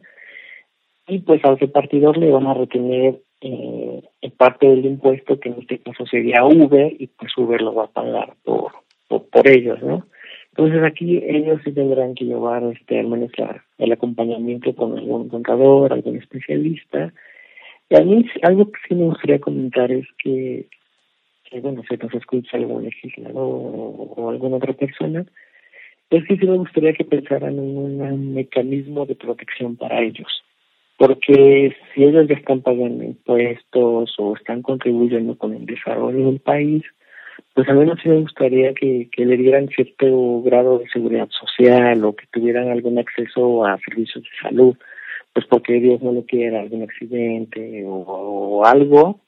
[1.07, 4.01] y pues al repartidor le van a retener eh,
[4.37, 7.91] parte del impuesto que en este caso sería Uber y pues Uber lo va a
[7.91, 8.71] pagar por,
[9.07, 10.05] por, ellos, ¿no?
[10.51, 13.31] Entonces aquí ellos sí tendrán que llevar este al menos
[13.77, 17.13] el acompañamiento con algún contador, algún especialista.
[17.89, 20.67] Y a mí algo que sí me gustaría comentar es que,
[21.61, 25.25] bueno, si nos escucha algún legislador o alguna otra persona,
[26.11, 30.43] es que sí me gustaría que pensaran en un mecanismo de protección para ellos.
[30.97, 36.83] Porque si ellos ya están pagando impuestos o están contribuyendo con el desarrollo del país,
[37.55, 42.03] pues a mí sí me gustaría que, que le dieran cierto grado de seguridad social
[42.03, 44.77] o que tuvieran algún acceso a servicios de salud,
[45.33, 49.21] pues porque Dios no lo quiera, algún accidente o, algo,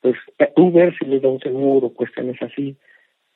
[0.00, 0.16] pues
[0.56, 2.76] Uber si les da un seguro, cuestiones así,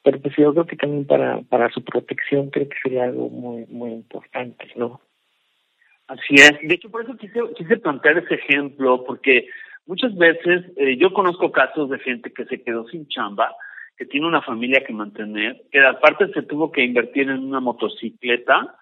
[0.03, 3.67] pero pues yo creo que también para, para su protección creo que sería algo muy,
[3.67, 5.01] muy importante, ¿no?
[6.09, 6.53] Así es.
[6.63, 9.49] De hecho, por eso quise, quise plantear ese ejemplo, porque
[9.87, 13.55] muchas veces eh, yo conozco casos de gente que se quedó sin chamba,
[13.97, 18.77] que tiene una familia que mantener, que aparte se tuvo que invertir en una motocicleta,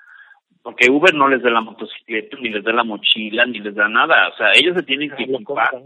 [0.63, 3.89] porque Uber no les da la motocicleta, ni les da la mochila, ni les da
[3.89, 4.29] nada.
[4.29, 5.83] O sea, ellos se tienen que equipar.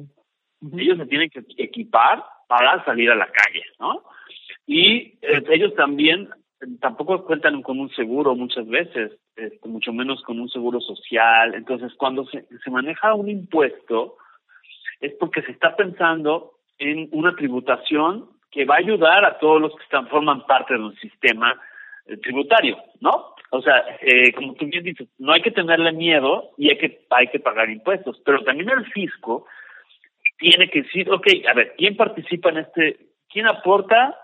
[0.76, 4.02] Ellos se tienen que equipar para salir a la calle, ¿no?
[4.66, 6.28] Y eh, ellos también
[6.80, 11.54] tampoco cuentan con un seguro muchas veces, este, mucho menos con un seguro social.
[11.54, 14.16] Entonces, cuando se, se maneja un impuesto,
[15.00, 19.74] es porque se está pensando en una tributación que va a ayudar a todos los
[19.74, 21.60] que están forman parte de un sistema
[22.06, 23.34] eh, tributario, ¿no?
[23.50, 27.06] O sea, eh, como tú bien dices, no hay que tenerle miedo y hay que
[27.10, 29.46] hay que pagar impuestos, pero también el fisco
[30.38, 34.18] tiene que decir, ok, a ver, ¿quién participa en este, quién aporta,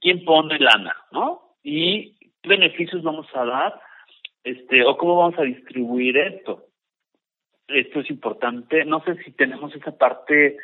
[0.00, 1.48] quién pone lana, ¿no?
[1.62, 3.80] y qué beneficios vamos a dar
[4.44, 6.64] este o cómo vamos a distribuir esto.
[7.66, 8.84] Esto es importante.
[8.84, 10.56] No sé si tenemos esa parte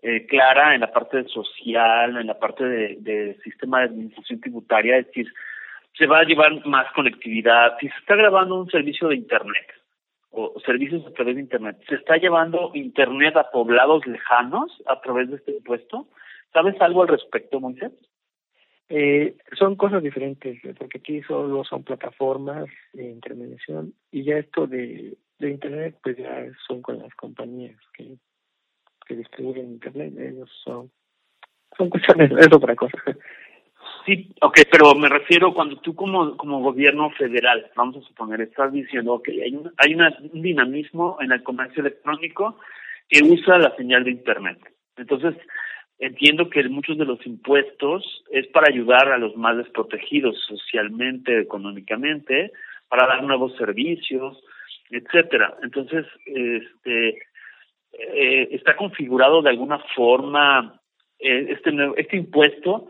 [0.00, 4.96] eh, clara en la parte social, en la parte del de sistema de administración tributaria,
[4.96, 5.26] es decir,
[5.98, 7.76] se va a llevar más conectividad.
[7.78, 9.66] Si se está grabando un servicio de Internet
[10.30, 15.28] o servicios a través de Internet, ¿se está llevando Internet a poblados lejanos a través
[15.28, 16.08] de este impuesto?
[16.52, 17.92] ¿Sabes algo al respecto, Moisés?
[18.88, 25.16] Eh, son cosas diferentes, porque aquí solo son plataformas de intermediación y ya esto de,
[25.38, 28.16] de Internet, pues ya son con las compañías que,
[29.06, 30.90] que distribuyen Internet, ellos son,
[31.76, 32.98] son cuestiones, es otra cosa.
[34.04, 38.72] Sí, ok, pero me refiero cuando tú como, como gobierno federal, vamos a suponer, estás
[38.72, 42.56] diciendo, ok, hay, un, hay una, un dinamismo en el comercio electrónico
[43.08, 44.58] que usa la señal de Internet.
[44.96, 45.34] Entonces,
[45.98, 52.52] Entiendo que muchos de los impuestos es para ayudar a los más desprotegidos socialmente, económicamente,
[52.88, 54.42] para dar nuevos servicios,
[54.90, 55.56] etcétera.
[55.62, 57.18] Entonces, este
[57.92, 60.80] eh, está configurado de alguna forma
[61.18, 62.88] eh, este este impuesto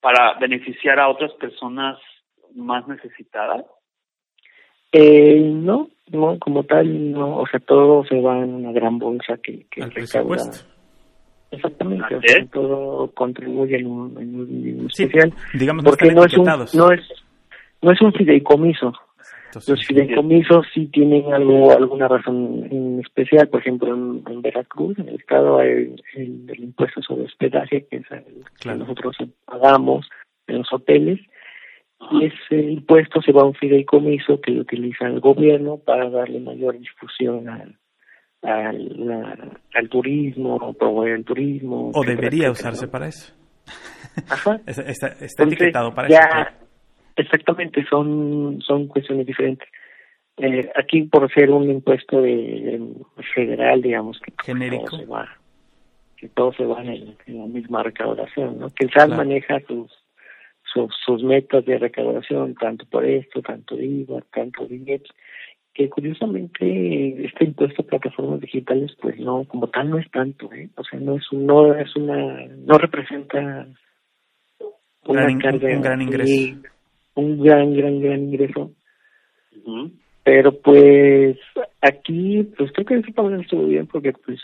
[0.00, 1.98] para beneficiar a otras personas
[2.54, 3.64] más necesitadas.
[4.92, 9.38] Eh, no, no, como tal, no, o sea, todo se va en una gran bolsa
[9.42, 9.82] que, que
[11.54, 17.00] Exactamente, todo contribuye en un, especial, digamos, porque no es un no es
[17.82, 18.92] no es un fideicomiso.
[19.68, 25.14] Los fideicomisos sí tienen algo alguna razón en especial, por ejemplo en, Veracruz, en el
[25.14, 28.24] estado hay el, impuesto sobre hospedaje que es el
[28.60, 30.08] que nosotros pagamos
[30.48, 31.20] en los hoteles
[32.10, 36.40] y ese impuesto se va a un fideicomiso que lo utiliza el gobierno para darle
[36.40, 37.76] mayor difusión al
[38.44, 41.90] al, al turismo, promover el turismo.
[41.94, 43.34] O debería usarse para eso.
[44.28, 44.60] Ajá.
[44.66, 46.18] está, etiquetado para eso.
[47.16, 49.68] Exactamente, son, son cuestiones diferentes.
[50.36, 52.80] Eh, aquí por ser un impuesto de,
[53.34, 55.28] federal, digamos que genérico todo se va,
[56.16, 58.68] que todo se va en, la misma recaudación, ¿no?
[58.70, 59.92] Que el SAT maneja sus,
[60.64, 65.12] sus, sus metas de recaudación tanto por esto, tanto IVA, tanto billetes
[65.74, 70.70] que curiosamente este impuesto a plataformas digitales pues no como tal no es tanto ¿eh?
[70.76, 73.66] o sea no es un, no es una no representa
[75.06, 76.56] una carga un gran ingreso
[77.14, 78.70] un gran gran gran ingreso
[80.22, 81.36] pero pues
[81.80, 84.40] aquí pues creo que eso también estuvo bien porque pues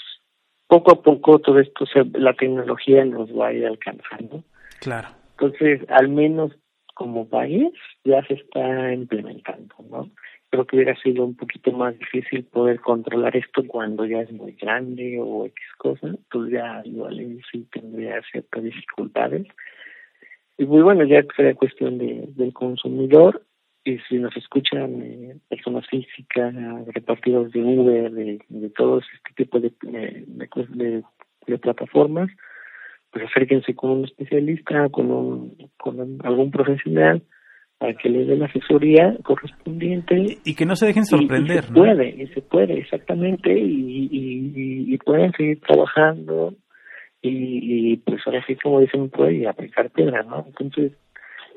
[0.71, 4.45] poco a poco todo esto, se, la tecnología nos va a ir alcanzando.
[4.79, 5.09] Claro.
[5.33, 6.53] Entonces, al menos
[6.95, 7.73] como país
[8.05, 10.11] ya se está implementando, ¿no?
[10.51, 14.53] Creo que hubiera sido un poquito más difícil poder controlar esto cuando ya es muy
[14.53, 19.47] grande o X cosa, pues ya igual sí tendría ciertas dificultades.
[20.59, 23.43] Y muy bueno, ya sería cuestión de, del consumidor
[23.85, 26.55] y si nos escuchan eh, personas físicas,
[26.89, 31.03] repartidos de Uber, de, de todo este tipo de, de,
[31.47, 32.31] de, plataformas,
[33.11, 37.23] pues acérquense con un especialista, con, un, con algún profesional
[37.81, 40.39] para que les dé la asesoría correspondiente.
[40.45, 44.95] Y, que no se dejen sorprender, y, se puede, y se puede, exactamente, y, y,
[44.95, 46.55] y, pueden seguir trabajando
[47.23, 50.45] y, pues ahora sí, como dicen, puede aplicar piedra, ¿no?
[50.47, 50.93] Entonces,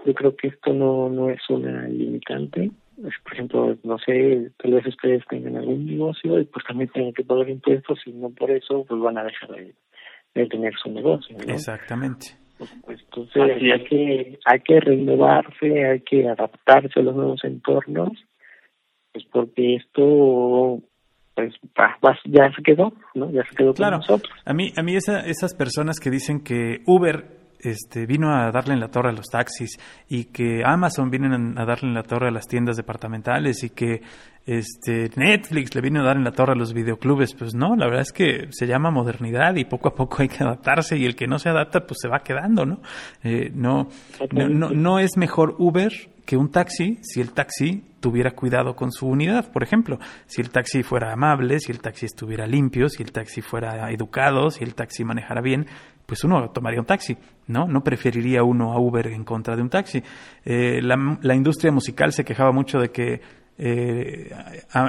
[0.05, 2.71] yo creo que esto no, no es una limitante.
[2.95, 7.23] Por ejemplo, no sé, tal vez ustedes tengan algún negocio y pues también tienen que
[7.23, 11.37] pagar impuestos y no por eso pues van a dejar de, tener su negocio.
[11.47, 12.42] Exactamente.
[12.59, 18.11] Entonces hay que, hay que renovarse, hay que adaptarse a los nuevos entornos,
[19.11, 20.81] pues porque esto
[21.35, 21.53] pues
[22.25, 23.31] ya se quedó, ¿no?
[23.31, 23.97] Ya se quedó claro.
[23.97, 24.33] con nosotros.
[24.45, 28.73] A mí, a mí esa, esas personas que dicen que Uber este, vino a darle
[28.73, 32.27] en la torre a los taxis y que Amazon viene a darle en la torre
[32.27, 34.01] a las tiendas departamentales y que
[34.45, 37.33] este, Netflix le vino a dar en la torre a los videoclubes.
[37.33, 40.43] Pues no, la verdad es que se llama modernidad y poco a poco hay que
[40.43, 42.81] adaptarse y el que no se adapta pues se va quedando, ¿no?
[43.23, 43.87] Eh, no,
[44.31, 45.91] no, no es mejor Uber
[46.25, 50.49] que un taxi si el taxi tuviera cuidado con su unidad, por ejemplo, si el
[50.49, 54.75] taxi fuera amable, si el taxi estuviera limpio, si el taxi fuera educado, si el
[54.75, 55.67] taxi manejara bien,
[56.05, 57.67] pues uno tomaría un taxi, ¿no?
[57.67, 60.03] No preferiría uno a Uber en contra de un taxi.
[60.43, 63.21] Eh, la, la, industria musical se quejaba mucho de que
[63.55, 64.31] eh,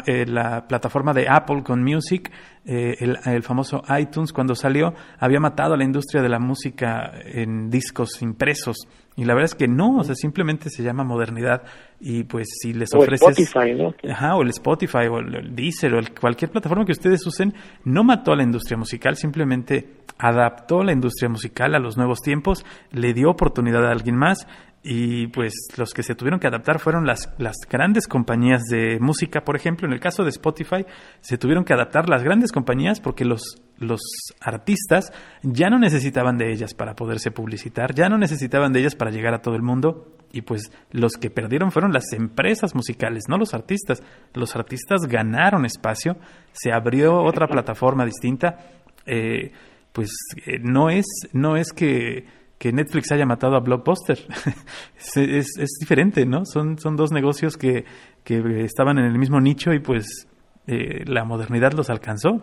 [0.06, 2.30] eh, la plataforma de Apple con Music,
[2.64, 7.12] eh, el, el, famoso iTunes, cuando salió, había matado a la industria de la música
[7.24, 8.76] en discos impresos.
[9.16, 11.62] Y la verdad es que no, o sea, simplemente se llama modernidad.
[12.00, 13.38] Y pues si les ofreces.
[13.38, 13.94] Spotify, ¿no?
[14.10, 18.32] Ajá, o el Spotify, o el, Deezer, o cualquier plataforma que ustedes usen, no mató
[18.32, 23.30] a la industria musical, simplemente adaptó la industria musical a los nuevos tiempos, le dio
[23.30, 24.46] oportunidad a alguien más
[24.86, 29.42] y pues los que se tuvieron que adaptar fueron las, las grandes compañías de música,
[29.42, 30.84] por ejemplo, en el caso de Spotify,
[31.22, 34.02] se tuvieron que adaptar las grandes compañías porque los, los
[34.42, 35.10] artistas
[35.42, 39.32] ya no necesitaban de ellas para poderse publicitar, ya no necesitaban de ellas para llegar
[39.32, 40.18] a todo el mundo.
[40.32, 44.02] Y pues los que perdieron fueron las empresas musicales, no los artistas.
[44.34, 46.18] Los artistas ganaron espacio,
[46.52, 48.58] se abrió otra plataforma distinta,
[49.06, 49.52] eh,
[49.92, 50.10] pues
[50.44, 54.18] eh, no es, no es que que Netflix haya matado a Blockbuster.
[55.16, 56.44] es, diferente, ¿no?
[56.44, 57.84] Son, son dos negocios que,
[58.24, 60.28] que estaban en el mismo nicho y pues
[60.66, 62.42] eh, la modernidad los alcanzó.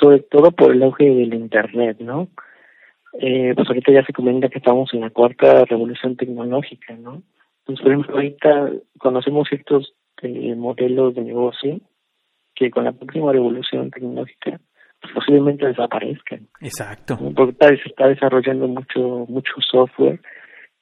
[0.00, 2.28] sobre todo por el auge del Internet, ¿no?
[3.20, 7.22] Eh, pues ahorita ya se comenta que estamos en la cuarta revolución tecnológica, ¿no?
[7.60, 11.80] Entonces, por ejemplo, ahorita conocemos ciertos eh, modelos de negocio
[12.54, 14.60] que con la próxima revolución tecnológica
[15.14, 16.48] posiblemente desaparezcan.
[16.60, 17.18] Exacto.
[17.34, 20.20] Porque se está desarrollando mucho, mucho software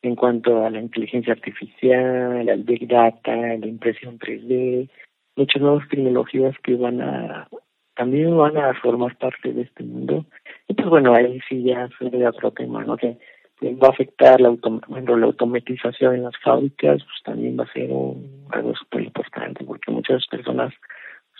[0.03, 4.89] en cuanto a la inteligencia artificial, al big data, la impresión 3D,
[5.37, 7.49] muchas nuevas tecnologías que van a
[7.97, 10.27] también van a formar parte de este mundo.
[10.69, 12.97] Y pues bueno, ahí sí ya sería otro tema, ¿no?
[12.97, 13.17] Que
[13.63, 14.51] va a afectar la,
[14.89, 19.65] bueno, la automatización en las fábricas, pues también va a ser un, algo súper importante,
[19.65, 20.75] porque muchas personas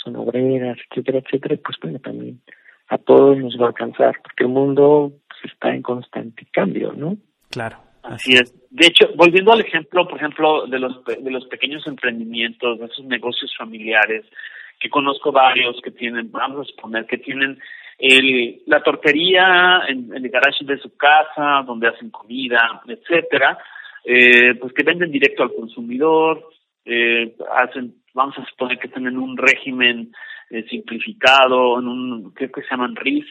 [0.03, 2.41] son obreras, etcétera, etcétera, pues bueno, también
[2.89, 7.17] a todos nos va a alcanzar, porque el mundo pues, está en constante cambio, ¿no?
[7.51, 7.77] Claro.
[8.03, 8.53] Así es.
[8.71, 13.05] De hecho, volviendo al ejemplo, por ejemplo, de los de los pequeños emprendimientos, de esos
[13.07, 14.27] negocios familiares,
[14.79, 17.59] que conozco varios que tienen, vamos a suponer que tienen
[17.99, 23.59] el, la tortería en, el garage de su casa, donde hacen comida, etcétera,
[24.05, 26.51] eh, pues que venden directo al consumidor,
[26.85, 30.13] eh, hacen, vamos a suponer que tienen un régimen
[30.51, 33.27] eh, simplificado, en un, creo que se llaman RIF.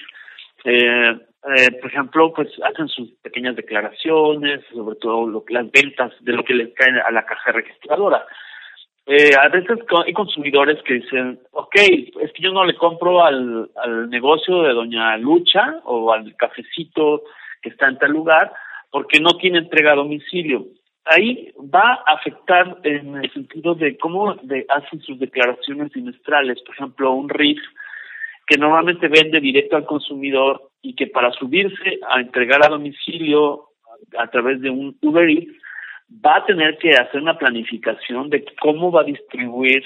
[0.66, 1.18] Eh,
[1.56, 6.44] eh, por ejemplo, pues hacen sus pequeñas declaraciones, sobre todo lo las ventas de lo
[6.44, 8.26] que les cae a la caja registradora.
[9.06, 13.70] Eh, a veces hay consumidores que dicen, ok, es que yo no le compro al,
[13.76, 17.24] al negocio de doña Lucha o al cafecito
[17.62, 18.54] que está en tal lugar
[18.90, 20.68] porque no tiene entrega a domicilio
[21.06, 26.62] ahí va a afectar en el sentido de cómo de, hacen sus declaraciones trimestrales.
[26.62, 27.60] Por ejemplo, un RIF
[28.48, 33.70] que normalmente vende directo al consumidor y que para subirse a entregar a domicilio
[34.18, 35.54] a través de un Uber Eats
[36.26, 39.84] va a tener que hacer una planificación de cómo va a distribuir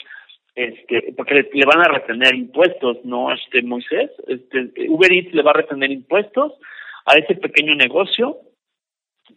[0.56, 4.10] este, porque le, van a retener impuestos, ¿no, este Moisés?
[4.28, 6.54] Este, Uber Eats le va a retener impuestos
[7.06, 8.38] a ese pequeño negocio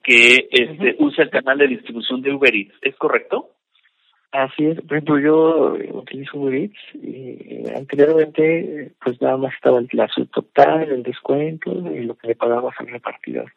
[0.03, 3.51] que este, usa el canal de distribución de Uber Eats, ¿es correcto?
[4.33, 9.89] Así es, por ejemplo, yo utilizo Uber Eats y anteriormente pues nada más estaba el
[9.93, 13.53] lazo total, el descuento y lo que le pagamos al repartidor.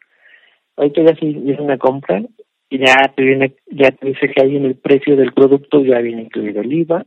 [0.76, 2.22] Ahorita ya si es una compra
[2.68, 6.00] y ya te viene, ya te dice que ahí en el precio del producto ya
[6.00, 7.04] viene incluido el IVA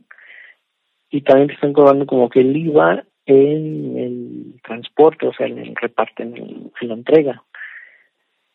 [1.10, 5.58] y también te están cobrando como que el IVA en el transporte, o sea, en
[5.58, 7.42] el reparte, en, la entrega.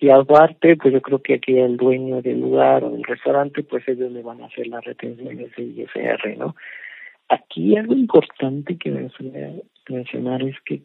[0.04, 3.88] Y aparte, pues yo creo que aquí el dueño del lugar o del restaurante, pues
[3.88, 6.58] ellos le van a hacer la retención de ese ISR, ¿no?
[7.30, 10.82] Aquí algo importante que mencionar es que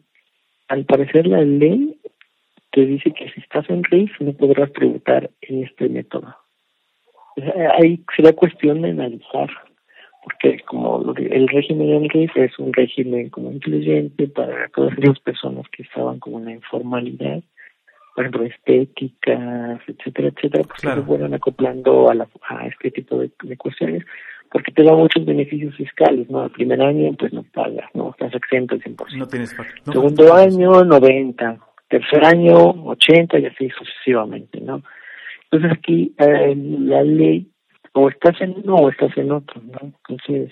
[0.69, 1.99] al parecer la ley
[2.71, 6.33] te dice que si estás en RIF no podrás tributar en este método.
[7.77, 9.49] Ahí sería cuestión de analizar
[10.23, 15.65] porque como el régimen del RIF es un régimen como incluyente para todas las personas
[15.73, 17.43] que estaban como en la informalidad,
[18.19, 23.31] por ejemplo, estéticas, etcétera, etcétera, pues se fueron acoplando a, la, a este tipo de,
[23.55, 24.03] cuestiones,
[24.51, 26.43] porque te da muchos beneficios fiscales, ¿no?
[26.43, 28.09] El primer año, pues no pagas, ¿no?
[28.09, 29.15] Estás exento al 100%.
[29.15, 29.55] No tienes
[29.85, 31.59] Segundo año, 90.
[31.87, 32.57] Tercer año,
[32.87, 34.83] 80 y así sucesivamente, ¿no?
[35.49, 37.49] Entonces aquí eh, la ley
[37.93, 39.93] o estás en uno o estás en otro, ¿no?
[40.09, 40.51] Entonces,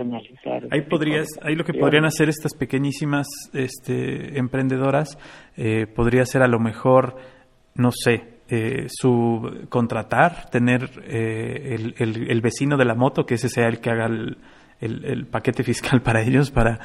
[0.00, 0.66] analizar.
[0.70, 5.18] Ahí podrías, ahí lo que podrían hacer estas pequeñísimas este, emprendedoras,
[5.56, 7.16] eh, podría ser a lo mejor,
[7.74, 13.48] no sé, eh, subcontratar, tener eh, el, el, el, vecino de la moto, que ese
[13.48, 14.38] sea el que haga el,
[14.80, 16.80] el, paquete fiscal para ellos, para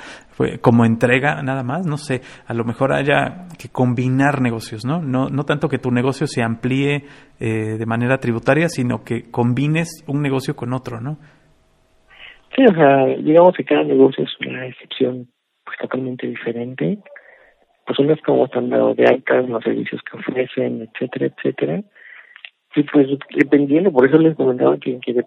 [0.61, 5.01] como entrega nada más, no sé, a lo mejor haya que combinar negocios, ¿no?
[5.01, 7.05] No, no tanto que tu negocio se amplíe
[7.39, 11.17] eh, de manera tributaria, sino que combines un negocio con otro, ¿no?
[12.55, 15.27] Sí, o sea, digamos que cada negocio es una excepción
[15.63, 16.97] pues totalmente diferente.
[17.85, 21.83] Pues uno es como están dado de altas, los servicios que ofrecen, etcétera, etcétera
[22.75, 25.25] Sí, pues dependiendo, por eso les comentaba que, que,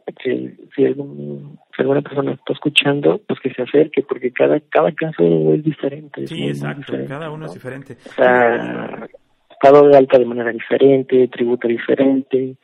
[0.76, 5.24] si, algún, si, alguna persona está escuchando, pues que se acerque, porque cada cada caso
[5.52, 6.24] es diferente.
[6.28, 7.96] Sí, exacto, cada uno es diferente.
[8.06, 9.08] O sea,
[9.50, 12.54] estado de alta de manera diferente, tributo diferente,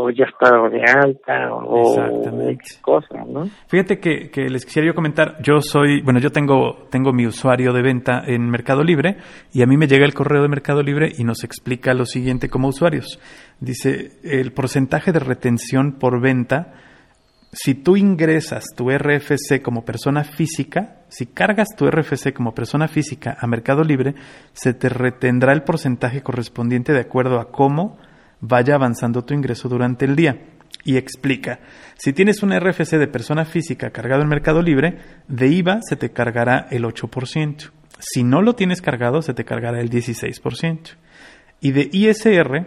[0.00, 2.64] o ya estado de alta, o Exactamente.
[2.80, 3.44] cosas, ¿no?
[3.68, 7.72] Fíjate que, que les quisiera yo comentar, yo soy, bueno, yo tengo, tengo mi usuario
[7.72, 9.16] de venta en Mercado Libre,
[9.52, 12.48] y a mí me llega el correo de Mercado Libre y nos explica lo siguiente
[12.48, 13.20] como usuarios
[13.60, 16.72] Dice, el porcentaje de retención por venta,
[17.52, 23.36] si tú ingresas tu RFC como persona física, si cargas tu RFC como persona física
[23.38, 24.14] a Mercado Libre,
[24.54, 27.98] se te retendrá el porcentaje correspondiente de acuerdo a cómo
[28.40, 30.40] vaya avanzando tu ingreso durante el día.
[30.84, 31.60] Y explica,
[31.96, 36.10] si tienes un RFC de persona física cargado en Mercado Libre, de IVA se te
[36.10, 37.70] cargará el 8%.
[37.98, 40.96] Si no lo tienes cargado, se te cargará el 16%.
[41.60, 42.66] Y de ISR,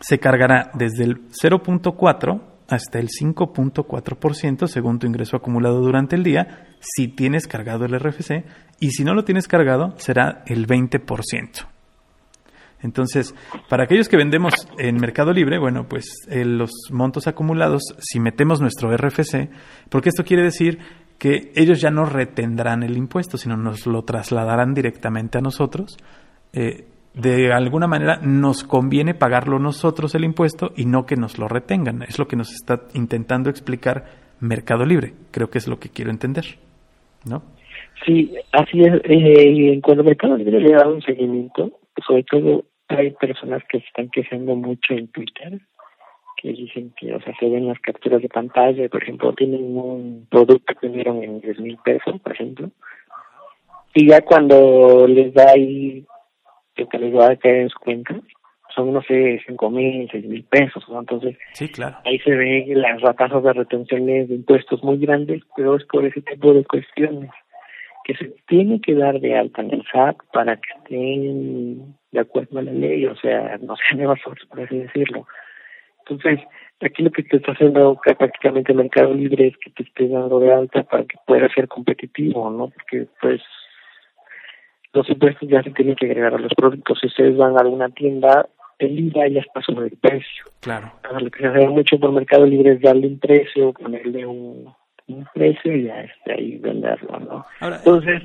[0.00, 6.66] se cargará desde el 0.4 hasta el 5.4% según tu ingreso acumulado durante el día
[6.80, 8.44] si tienes cargado el RFC
[8.80, 11.73] y si no lo tienes cargado será el 20%.
[12.84, 13.34] Entonces,
[13.68, 18.60] para aquellos que vendemos en Mercado Libre, bueno, pues eh, los montos acumulados, si metemos
[18.60, 19.48] nuestro RFC,
[19.88, 20.78] porque esto quiere decir
[21.18, 25.96] que ellos ya no retendrán el impuesto, sino nos lo trasladarán directamente a nosotros,
[26.52, 31.48] eh, de alguna manera nos conviene pagarlo nosotros el impuesto y no que nos lo
[31.48, 32.02] retengan.
[32.02, 34.04] Es lo que nos está intentando explicar
[34.40, 35.14] Mercado Libre.
[35.30, 36.44] Creo que es lo que quiero entender,
[37.24, 37.42] ¿no?
[38.04, 39.00] Sí, así es.
[39.04, 41.70] Eh, cuando Mercado Libre le da un seguimiento,
[42.06, 45.60] sobre todo hay personas que se están quejando mucho en Twitter,
[46.36, 50.26] que dicen que, o sea, se ven las capturas de pantalla, por ejemplo, tienen un
[50.30, 52.70] producto que vendieron en 10 mil pesos, por ejemplo,
[53.94, 56.04] y ya cuando les da ahí
[56.76, 58.20] lo que les va a caer en su cuenta
[58.74, 60.98] son, no sé, cinco mil, seis mil pesos, ¿no?
[60.98, 61.96] Entonces, sí, claro.
[62.04, 66.22] ahí se ve las tasas de retenciones de impuestos muy grandes, pero es por ese
[66.22, 67.30] tipo de cuestiones
[68.04, 72.58] que se tiene que dar de alta en el SAT para que estén de acuerdo
[72.58, 75.26] a la ley, o sea, no sean evasores, por así decirlo.
[76.00, 76.40] Entonces,
[76.80, 80.38] aquí lo que te está haciendo prácticamente el mercado libre es que te esté dando
[80.38, 82.68] de alta para que pueda ser competitivo, ¿no?
[82.68, 83.40] Porque, pues,
[84.92, 86.98] los impuestos ya se tienen que agregar a los productos.
[87.00, 88.46] Si ustedes van a alguna tienda,
[88.78, 90.44] el IVA ya está sobre el precio.
[90.60, 90.92] Claro.
[91.18, 94.74] lo que se hace mucho por Mercado Libre es darle un precio, ponerle un,
[95.06, 97.46] un precio y ya está ahí venderlo, ¿no?
[97.60, 98.22] Entonces,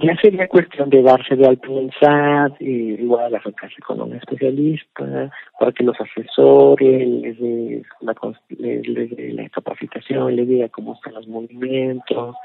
[0.00, 4.14] ya sería cuestión de darse de alta en el SAT, y igual acercarse con un
[4.14, 8.14] especialista, para que los asesore, les dé la,
[9.32, 12.36] la capacitación, le diga cómo están los movimientos,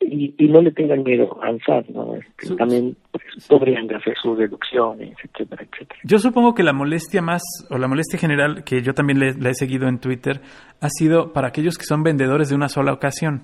[0.00, 2.14] y, y no le tengan miedo al SAT, ¿no?
[2.16, 6.00] Este, también pues, podrían hacer sus deducciones, etcétera, etcétera.
[6.04, 9.50] Yo supongo que la molestia más, o la molestia general, que yo también le, la
[9.50, 10.40] he seguido en Twitter,
[10.80, 13.42] ha sido para aquellos que son vendedores de una sola ocasión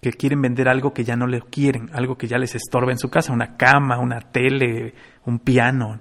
[0.00, 2.98] que quieren vender algo que ya no le quieren, algo que ya les estorba en
[2.98, 4.94] su casa, una cama, una tele,
[5.26, 6.00] un piano.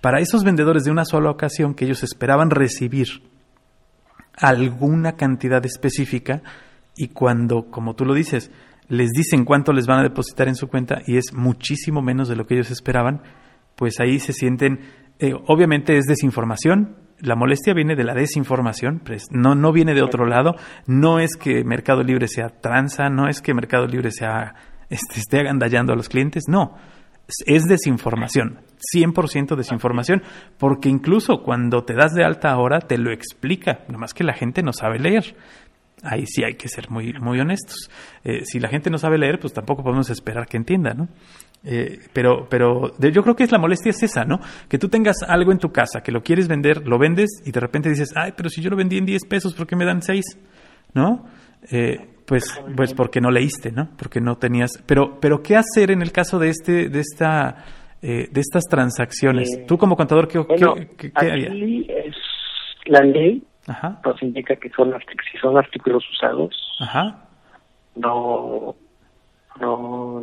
[0.00, 3.08] Para esos vendedores de una sola ocasión que ellos esperaban recibir
[4.36, 6.42] alguna cantidad específica
[6.96, 8.50] y cuando, como tú lo dices,
[8.88, 12.36] les dicen cuánto les van a depositar en su cuenta y es muchísimo menos de
[12.36, 13.22] lo que ellos esperaban,
[13.76, 14.80] pues ahí se sienten,
[15.18, 20.02] eh, obviamente es desinformación, la molestia viene de la desinformación, pues, no, no viene de
[20.02, 20.54] otro lado,
[20.86, 24.54] no es que Mercado Libre sea tranza, no es que Mercado Libre sea,
[24.90, 26.76] este, esté agandallando a los clientes, no,
[27.46, 28.60] es desinformación,
[28.94, 30.22] 100% desinformación,
[30.58, 34.62] porque incluso cuando te das de alta ahora te lo explica, nomás que la gente
[34.62, 35.34] no sabe leer
[36.02, 37.90] ahí sí hay que ser muy, muy honestos.
[38.24, 41.08] Eh, si la gente no sabe leer, pues tampoco podemos esperar que entienda, ¿no?
[41.64, 44.38] Eh, pero pero yo creo que es la molestia es esa, ¿no?
[44.68, 47.60] Que tú tengas algo en tu casa, que lo quieres vender, lo vendes y de
[47.60, 50.02] repente dices, ay, pero si yo lo vendí en 10 pesos, ¿por qué me dan
[50.02, 50.24] 6?
[50.94, 51.26] ¿No?
[51.70, 52.44] Eh, pues,
[52.76, 53.88] pues porque no leíste, ¿no?
[53.96, 54.70] Porque no tenías...
[54.86, 57.64] Pero, pero ¿qué hacer en el caso de, este, de, esta,
[58.00, 59.64] de estas transacciones?
[59.66, 60.44] tú como contador, ¿qué,
[60.96, 62.16] qué, es
[62.86, 64.00] la ley Ajá.
[64.02, 64.94] Pues indica que son
[65.30, 67.24] si son artículos usados, Ajá.
[67.96, 68.76] no
[69.60, 70.22] no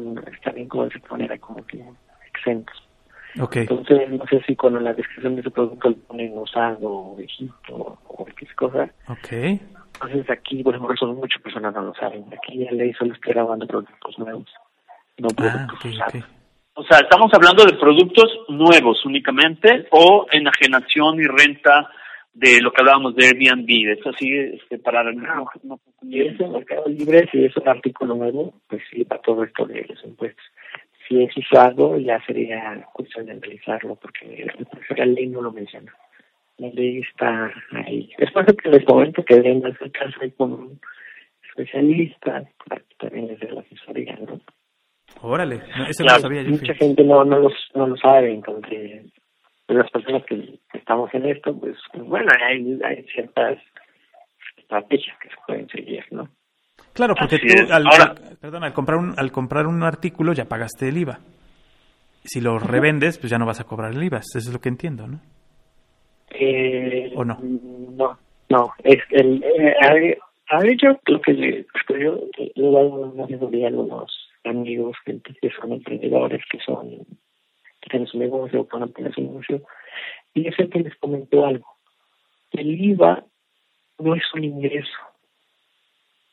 [0.53, 1.83] bien como de esa manera como que
[2.33, 2.75] exentos.
[3.39, 3.63] Okay.
[3.63, 7.15] Entonces, no sé si cuando en la descripción de ese producto le ponen usado o
[7.15, 8.89] viejito o X cosa.
[9.07, 9.59] Okay.
[9.95, 12.25] Entonces aquí, por ejemplo, son muchas personas no lo saben.
[12.33, 14.45] Aquí ya ley solo está grabando productos nuevos,
[15.17, 16.23] no ah, productos usados.
[16.75, 21.89] O sea, estamos hablando de productos nuevos únicamente o enajenación y renta
[22.33, 26.87] de lo que hablábamos de Airbnb, eso así, este, para no, no, y ese mercado
[26.87, 30.43] libre, si es un artículo nuevo, pues sí, para todo esto de los impuestos.
[31.07, 34.47] Si es usado, ya sería cuestión de analizarlo, porque
[34.97, 35.93] la ley no lo menciona.
[36.57, 38.09] La ley está ahí.
[38.17, 40.79] Después de que les comento que deben acercarse con un
[41.49, 42.43] especialista,
[42.97, 44.39] también es de la asesoría, ¿no?
[45.21, 46.49] Órale, eso no sabía yo.
[46.49, 49.11] Mucha gente no, no, los, no lo sabe, entonces
[49.67, 53.57] las personas que, estamos en esto, pues bueno, hay, hay ciertas
[54.57, 56.29] estrategias que se pueden seguir, ¿no?
[56.93, 57.85] Claro, porque tú, al,
[58.39, 61.19] perdón, al comprar un al comprar un artículo ya pagaste el IVA.
[62.23, 64.19] Si lo revendes, pues ya no vas a cobrar el IVA.
[64.19, 65.19] Eso es lo que entiendo, ¿no?
[66.29, 67.37] Eh, ¿O no?
[67.41, 68.17] No,
[68.49, 68.73] no.
[68.83, 70.17] Es el, eh,
[70.49, 74.11] a, hecho lo que le, pues yo le he dado una asesoría a algunos
[74.43, 75.19] amigos que
[75.59, 77.05] son emprendedores, que son
[77.89, 79.61] tienen su negocio o van a tener su negocio,
[80.33, 81.67] y es el que les comentó algo.
[82.51, 83.25] El IVA
[83.99, 84.97] no es un ingreso.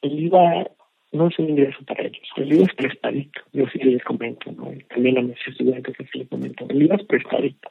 [0.03, 0.71] El IVA
[1.13, 2.29] no es un ingreso para ellos.
[2.37, 3.41] El IVA es prestadito.
[3.53, 4.71] Yo sí les comento, ¿no?
[4.89, 6.67] también a mis estudiantes les comento.
[6.69, 7.71] El IVA es prestadito.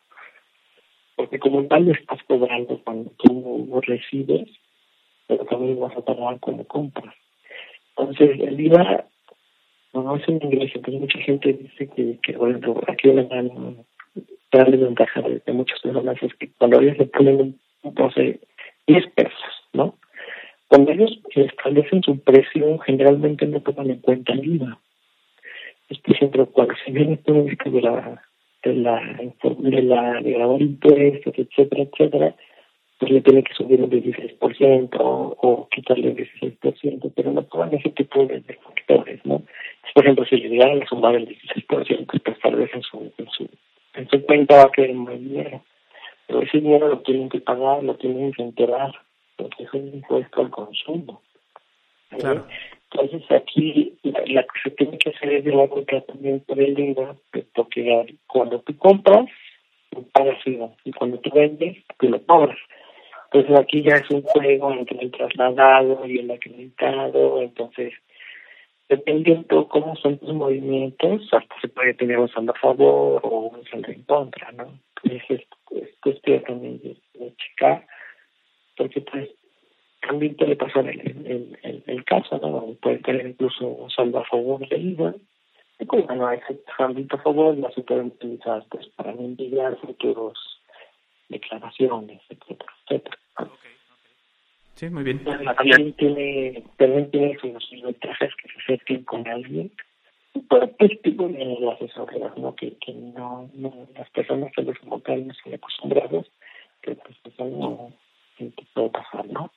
[1.15, 4.49] Porque como tal lo estás cobrando cuando tú recibes,
[5.27, 7.13] pero también vas a pagar cuando compras.
[7.97, 9.05] Entonces, el IVA
[9.93, 10.77] no, es un ingreso.
[10.77, 13.85] Entonces mucha gente dice que, que bueno, aquí una gran,
[14.51, 18.39] gran desventaja de, de muchas personas es que cuando ellos le ponen un, un
[18.87, 19.33] 10 pesos,
[19.73, 19.95] ¿no?
[20.67, 24.79] Cuando ellos establecen su precio, generalmente no toman en cuenta el IVA.
[25.89, 28.21] Es por ejemplo, cuando se viene todo esto de la
[28.63, 29.01] de la
[29.57, 32.35] de la de grabar impuestos, etcétera, etcétera,
[32.99, 37.89] pues le tiene que subir un 16% o, quitarle un 16%, pero no toman ese
[37.91, 39.41] tipo de, factores, ¿no?
[39.95, 43.49] Por ejemplo, si llegaran a sumar el 16%, pues tal vez en su, en su,
[43.93, 45.63] en su cuenta va a quedar más dinero.
[46.27, 48.91] Pero ese dinero lo tienen que pagar, lo tienen que enterar,
[49.37, 51.21] porque es un impuesto al consumo.
[52.09, 52.45] Claro.
[52.91, 57.15] Entonces aquí la, que se tiene que hacer es llevar un tratamiento del IVA,
[57.53, 59.27] porque cuando tú compras,
[60.11, 62.57] pagas IVA, y cuando tú vendes, tú lo cobras.
[63.31, 67.93] Entonces aquí ya es un juego entre el trasladado y el acreditado, entonces
[68.89, 73.63] dependiendo cómo son tus movimientos, hasta se puede tener un saldo a favor o un
[73.65, 74.79] saldo en contra, ¿no?
[75.03, 76.97] Entonces es, cuestión también de,
[77.35, 77.85] checar,
[78.75, 79.29] porque pues
[80.01, 80.99] también puede pasar el,
[81.61, 82.73] el, el, caso, ¿no?
[82.81, 85.13] Puede tener incluso un saldo a favor de IVA,
[85.77, 90.58] y pues bueno, ese saldo a favor ya se puede utilizar pues para enviar futuros
[91.29, 93.17] declaraciones, etcétera, etcétera.
[94.75, 95.23] Sí, muy bien.
[95.23, 99.71] También tiene, también tiene sus ventajas que se acerquen con alguien
[100.33, 102.55] este tipo de asesorías, ¿no?
[102.55, 106.27] Que, que no, no, las personas que los como tal no están acostumbrados,
[106.81, 107.93] que pues eso no
[108.37, 109.51] que puede pasar, ¿no?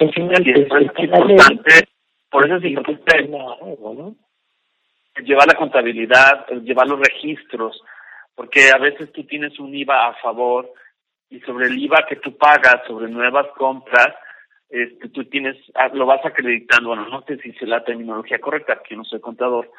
[0.00, 1.88] Al final, pues, por, eso es importante,
[2.30, 4.16] por eso es importante ¿no?
[5.24, 7.80] llevar la contabilidad, llevar los registros,
[8.34, 10.72] porque a veces tú tienes un IVA a favor
[11.30, 14.14] y sobre el IVA que tú pagas sobre nuevas compras,
[14.68, 18.82] este, tú tienes, ah, lo vas acreditando, bueno, no sé si es la terminología correcta,
[18.86, 19.70] que no soy contador,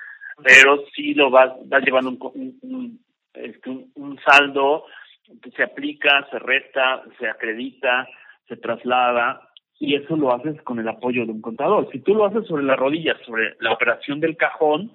[0.44, 3.00] pero sí lo vas, vas llevando un, un,
[3.34, 4.86] este, un, saldo
[5.42, 8.08] que se aplica, se resta, se acredita,
[8.48, 9.50] se traslada,
[9.80, 11.90] y eso lo haces con el apoyo de un contador.
[11.92, 14.94] Si tú lo haces sobre la rodilla, sobre la operación del cajón,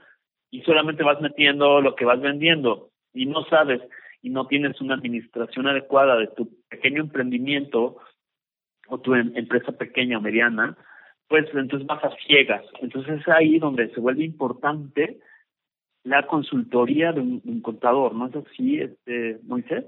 [0.50, 3.80] y solamente vas metiendo lo que vas vendiendo, y no sabes,
[4.22, 7.98] y no tienes una administración adecuada de tu pequeño emprendimiento,
[8.90, 10.76] o tu em, empresa pequeña o mediana,
[11.28, 12.64] pues entonces vas a ciegas.
[12.80, 15.20] Entonces es ahí donde se vuelve importante
[16.02, 19.84] la consultoría de un, contador, ¿no es así, este, Moisés?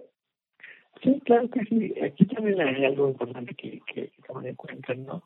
[1.03, 1.95] Sí, claro que sí.
[2.01, 5.25] Aquí también hay algo importante que, que, que en cuenta, ¿no?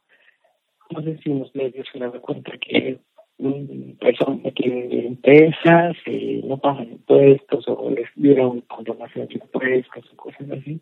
[0.90, 3.00] No sé si los medios se dan cuenta que
[3.38, 10.16] un persona que empresas eh, no pagan impuestos o les dieron condonación de impuestos o
[10.16, 10.80] cosas así,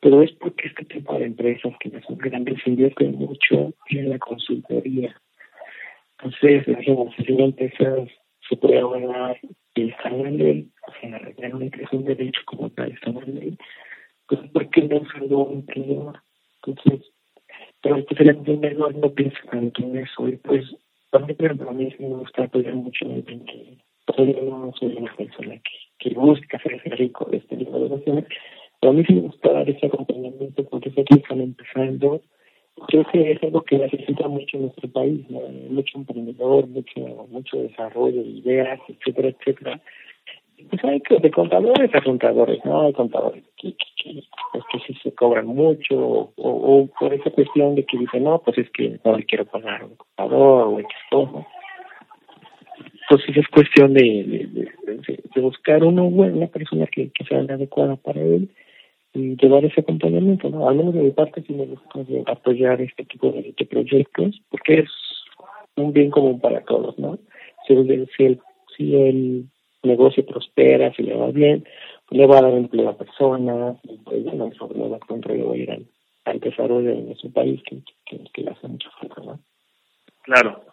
[0.00, 4.18] pero es porque este tipo de empresas que no son grandes invierten mucho en la
[4.18, 5.14] consultoría.
[6.18, 7.96] Entonces, dijimos, si una empresa
[8.48, 9.38] se puede abonar
[9.74, 13.16] y está en la ley, o sea, realmente es un derecho como tal, está en
[13.16, 13.58] la ley,
[14.28, 16.18] pues ¿por qué no usarlo un cliente?
[16.64, 17.10] Entonces,
[17.82, 20.64] pero especialmente el menor no piensa en eso, y pues,
[21.14, 25.54] también, pero a mí me gusta apoyar mucho en que todavía no soy una persona
[25.54, 28.24] que, que busca hacerse rico de este tipo de relaciones,
[28.82, 32.20] a mí sí me gusta dar ese acompañamiento porque sé que están empezando.
[32.88, 35.24] Creo que es algo que necesita mucho nuestro país,
[35.70, 37.00] mucho emprendedor, mucho
[37.30, 39.80] mucho desarrollo de ideas, etcétera, etcétera.
[40.70, 42.82] Pues hay que de contadores a contadores, ¿no?
[42.82, 44.22] Hay contadores que, que,
[44.70, 48.58] que, sí se cobran mucho o, o, por esa cuestión de que dicen, no, pues
[48.58, 51.46] es que no le quiero a un contador o X cosa.
[53.02, 54.68] Entonces es cuestión de, de,
[55.34, 58.48] de, buscar uno, una persona que, que sea la adecuada para él
[59.12, 60.68] y llevar ese acompañamiento, ¿no?
[60.68, 64.90] Al menos de mi parte sí me gusta apoyar este tipo de, proyectos porque es
[65.76, 67.18] un bien común para todos, ¿no?
[67.66, 68.40] Si el, si el,
[68.76, 69.46] si el
[69.84, 71.64] negocio prospera, si le va bien,
[72.06, 75.70] pues le va a dar empleo a personas y pues bueno, no va a contribuir
[75.70, 75.86] al,
[76.24, 77.78] al desarrollo de su país que,
[78.32, 79.40] que, hace mucho falta, ¿no?
[80.22, 80.64] Claro.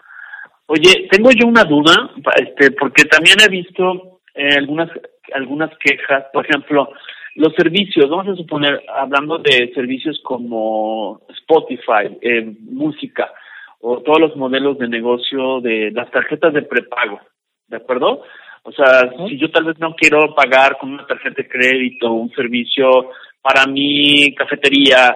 [0.68, 4.90] Oye, tengo yo una duda, este, porque también he visto eh, algunas
[5.34, 6.90] algunas quejas, por ejemplo,
[7.36, 13.32] los servicios, vamos a suponer, hablando de servicios como Spotify, eh, música,
[13.80, 17.20] o todos los modelos de negocio de las tarjetas de prepago,
[17.68, 18.24] ¿de acuerdo?
[18.64, 22.32] O sea, si yo tal vez no quiero pagar con una tarjeta de crédito un
[22.32, 25.16] servicio para mi cafetería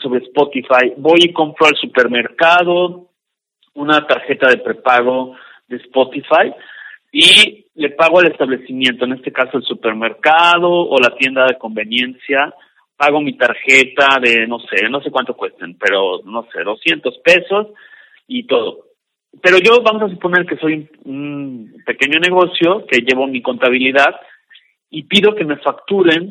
[0.00, 3.08] sobre Spotify, voy y compro al supermercado
[3.74, 5.34] una tarjeta de prepago
[5.66, 6.52] de Spotify
[7.10, 12.54] y le pago al establecimiento, en este caso el supermercado o la tienda de conveniencia,
[12.96, 17.68] pago mi tarjeta de, no sé, no sé cuánto cuesten, pero no sé, 200 pesos
[18.28, 18.86] y todo.
[19.42, 24.20] Pero yo vamos a suponer que soy un pequeño negocio que llevo mi contabilidad
[24.90, 26.30] y pido que me facturen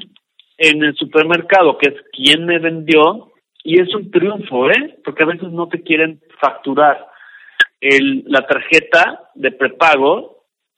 [0.58, 3.32] en el supermercado, que es quien me vendió,
[3.64, 5.00] y es un triunfo, ¿eh?
[5.04, 7.08] Porque a veces no te quieren facturar
[7.80, 10.34] el, la tarjeta de prepago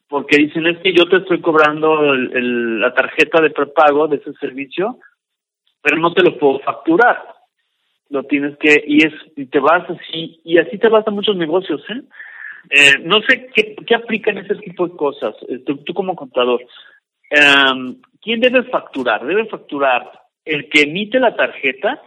[0.08, 4.34] porque dicen es que yo te estoy cobrando el, la tarjeta de prepago de ese
[4.34, 5.00] servicio,
[5.82, 7.35] pero no te lo puedo facturar.
[8.10, 11.36] Lo tienes que, y es, y te vas así, y así te vas a muchos
[11.36, 12.02] negocios, ¿eh?
[12.70, 16.62] eh no sé qué, qué aplica en ese tipo de cosas, eh, tú, como contador.
[17.32, 19.26] Um, ¿Quién debe facturar?
[19.26, 22.02] ¿Debe facturar el que emite la tarjeta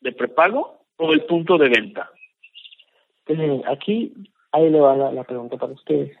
[0.00, 2.10] de prepago o el punto de venta?
[3.24, 4.12] Pues aquí,
[4.52, 6.16] ahí le va la, la pregunta para ustedes.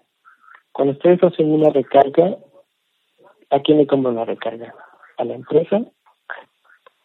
[0.72, 2.36] Cuando ustedes hacen una recarga,
[3.50, 4.74] ¿a quién le compran la recarga?
[5.16, 5.82] ¿A la empresa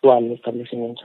[0.01, 1.03] o al establecimiento?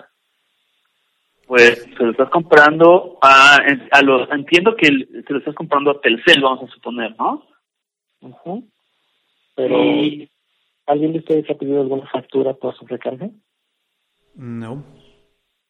[1.49, 3.57] Pues se lo estás comprando a,
[3.93, 7.43] a los, entiendo que se lo estás comprando a Telcel, vamos a suponer, ¿no?
[9.57, 9.77] Pero,
[10.87, 13.31] ¿alguien de ustedes ha pedido alguna factura por su recarga?
[14.35, 14.85] No.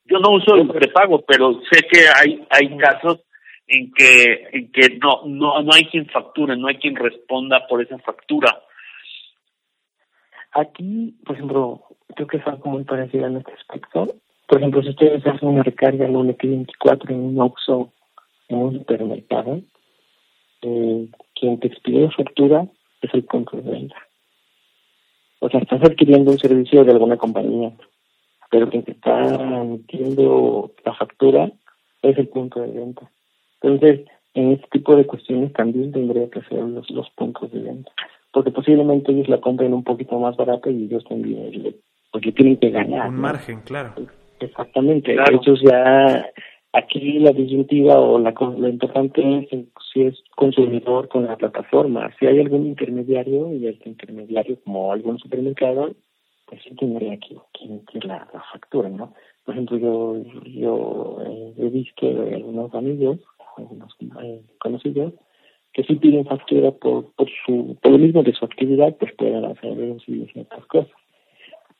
[0.04, 3.20] Yo no uso el prepago, pero sé que hay, hay casos
[3.68, 7.82] en que en que no no no hay quien facture, no hay quien responda por
[7.82, 8.62] esa factura.
[10.52, 11.84] Aquí, por ejemplo,
[12.16, 14.06] creo que es algo muy parecido en este aspecto.
[14.48, 17.92] Por ejemplo, si ustedes hacen una recarga en un X24 en un OXXO,
[18.48, 19.60] en un supermercado,
[20.62, 22.66] eh, quien te expidió la factura
[23.02, 23.96] es el punto de venta.
[25.40, 27.72] O sea, estás adquiriendo un servicio de alguna compañía,
[28.50, 29.22] pero quien te está
[29.60, 31.52] emitiendo la factura
[32.00, 33.10] es el punto de venta.
[33.60, 37.92] Entonces, en este tipo de cuestiones también tendría que ser los, los puntos de venta.
[38.32, 41.76] Porque posiblemente ellos la compren un poquito más barata y ellos también,
[42.10, 43.10] porque tienen que ganar.
[43.10, 43.92] Un margen, claro.
[44.40, 45.14] Exactamente.
[45.14, 46.30] Ellos ya
[46.72, 49.48] Aquí la disyuntiva o la, lo importante es
[49.92, 52.14] si es consumidor con la plataforma.
[52.18, 55.94] Si hay algún intermediario y este intermediario como algún supermercado,
[56.44, 59.14] pues sí tendría que, que la, la, factura, ¿no?
[59.46, 63.18] Por ejemplo, yo yo eh, he visto algunos amigos,
[63.56, 63.90] algunos
[64.22, 65.14] eh, conocidos,
[65.72, 69.46] que sí piden factura por, por su por lo mismo de su actividad, pues pueden
[69.46, 70.00] hacer
[70.32, 70.92] ciertas cosas.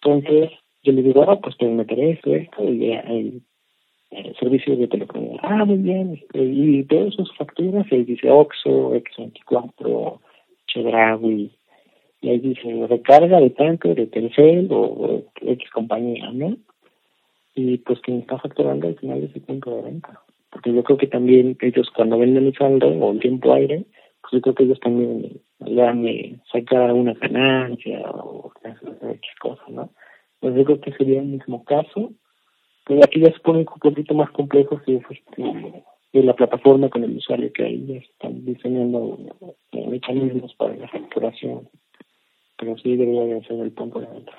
[0.01, 0.51] Entonces,
[0.89, 3.43] yo le digo, ah, pues pueden meter esto, esto, y, y
[4.11, 5.39] eh, servicios de telefonía.
[5.43, 6.15] Ah, muy bien.
[6.15, 10.21] Este, y todas sus facturas, ahí dice OXO, X24,
[10.67, 11.53] Chedraui,
[12.23, 16.57] y ahí dice recarga de tanto, de Telcel o, X compañía, ¿no?
[17.55, 20.23] Y pues quien está facturando al final es el punto de venta.
[20.51, 23.85] Porque yo creo que también ellos cuando venden el saldo o el tiempo aire,
[24.23, 29.69] pues yo creo que ellos también le dan de sacar una ganancia o X cosas,
[29.69, 29.91] ¿no?
[30.49, 32.13] Pues yo creo que sería el mismo caso
[32.89, 35.85] pero aquí ya se pone un poquito más complejo si es este,
[36.15, 39.19] de la plataforma con el usuario que ahí ya están diseñando
[39.73, 41.69] eh, mecanismos para la facturación.
[42.57, 44.33] Pero sí debería de ser el punto de venta.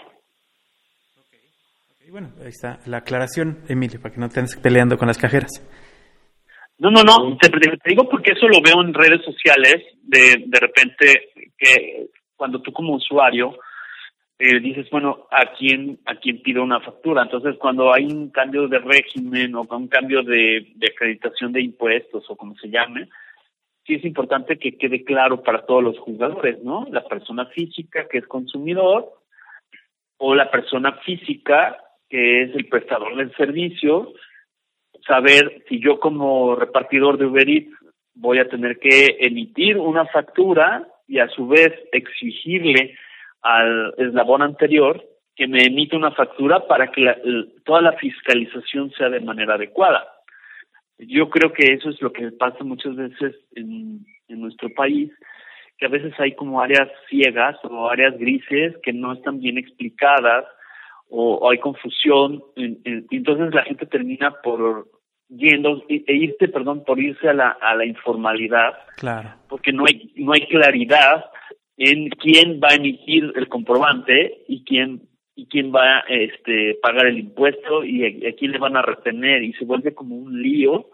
[1.28, 2.10] Okay.
[2.10, 5.52] Bueno, ahí está la aclaración, Emilio, para que no te andes peleando con las cajeras.
[6.80, 10.60] No, no, no, te, te, digo porque eso lo veo en redes sociales, de, de
[10.60, 13.60] repente que cuando tú como usuario
[14.40, 17.24] eh, dices, bueno, ¿a quién, ¿a quién pido una factura?
[17.24, 22.24] Entonces, cuando hay un cambio de régimen o un cambio de, de acreditación de impuestos
[22.30, 23.10] o como se llame,
[23.86, 26.88] sí es importante que quede claro para todos los jugadores, ¿no?
[26.90, 29.12] La persona física que es consumidor
[30.18, 31.78] o la persona física
[32.10, 34.14] que es el prestador del servicio,
[35.06, 37.72] saber si yo como repartidor de Uber Eats
[38.16, 42.96] voy a tener que emitir una factura y a su vez exigirle
[43.42, 45.04] al eslabón anterior
[45.36, 47.14] que me emite una factura para que
[47.64, 50.06] toda la fiscalización sea de manera adecuada.
[50.98, 55.12] Yo creo que eso es lo que pasa muchas veces en, en nuestro país,
[55.78, 60.46] que a veces hay como áreas ciegas o áreas grises que no están bien explicadas
[61.10, 64.88] o, hay confusión, y entonces la gente termina por
[65.28, 69.30] yendo e, e irse, perdón, por irse a la, a la informalidad, claro.
[69.48, 71.26] porque no hay no hay claridad
[71.80, 75.02] en quién va a emitir el comprobante y quién
[75.34, 79.42] y quién va a este, pagar el impuesto y a, quién le van a retener
[79.42, 80.88] y se vuelve como un lío.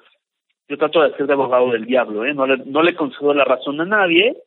[0.69, 2.33] Yo trato de ser de abogado del diablo, ¿eh?
[2.35, 4.37] no, le, no le concedo la razón a nadie,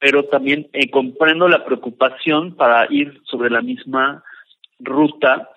[0.00, 4.24] pero también eh, comprendo la preocupación para ir sobre la misma
[4.80, 5.50] ruta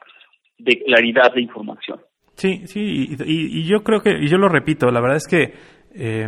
[0.60, 2.02] de claridad de información.
[2.36, 5.54] Sí, sí, y, yo creo que, y yo lo repito, la verdad es que
[5.96, 6.28] eh,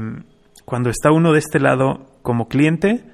[0.66, 3.13] cuando está uno de este lado como cliente,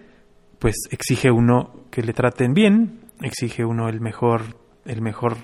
[0.59, 4.41] pues exige uno que le traten bien, exige uno el mejor,
[4.85, 5.37] el mejor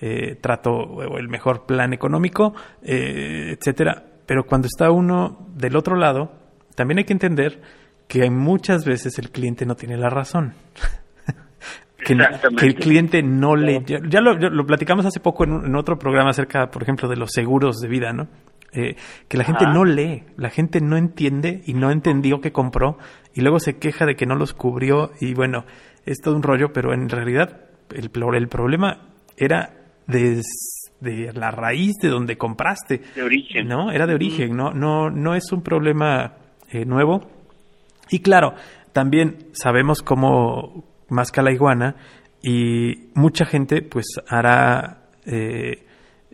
[0.00, 4.04] eh, trato o el mejor plan económico, eh, etcétera.
[4.26, 6.32] Pero cuando está uno del otro lado,
[6.74, 7.60] también hay que entender
[8.08, 10.54] que hay muchas veces el cliente no tiene la razón.
[12.04, 13.82] que, el cliente no le...
[13.84, 17.30] Ya, lo, lo, platicamos hace poco en, en, otro programa acerca, por ejemplo, de los
[17.30, 18.28] seguros de vida, ¿no?
[18.74, 18.96] Eh,
[19.28, 22.96] que la gente no lee, la gente no entiende y no entendió que compró
[23.34, 25.66] y luego se queja de que no los cubrió y bueno,
[26.06, 29.74] es todo un rollo, pero en realidad el, el problema era
[30.06, 30.40] de,
[31.00, 33.02] de la raíz de donde compraste.
[33.14, 33.68] De origen.
[33.68, 36.36] No, era de origen, no, no, no es un problema
[36.70, 37.28] eh, nuevo.
[38.10, 38.54] Y claro,
[38.92, 41.96] también sabemos cómo masca la iguana
[42.42, 45.08] y mucha gente pues hará...
[45.26, 45.86] Eh,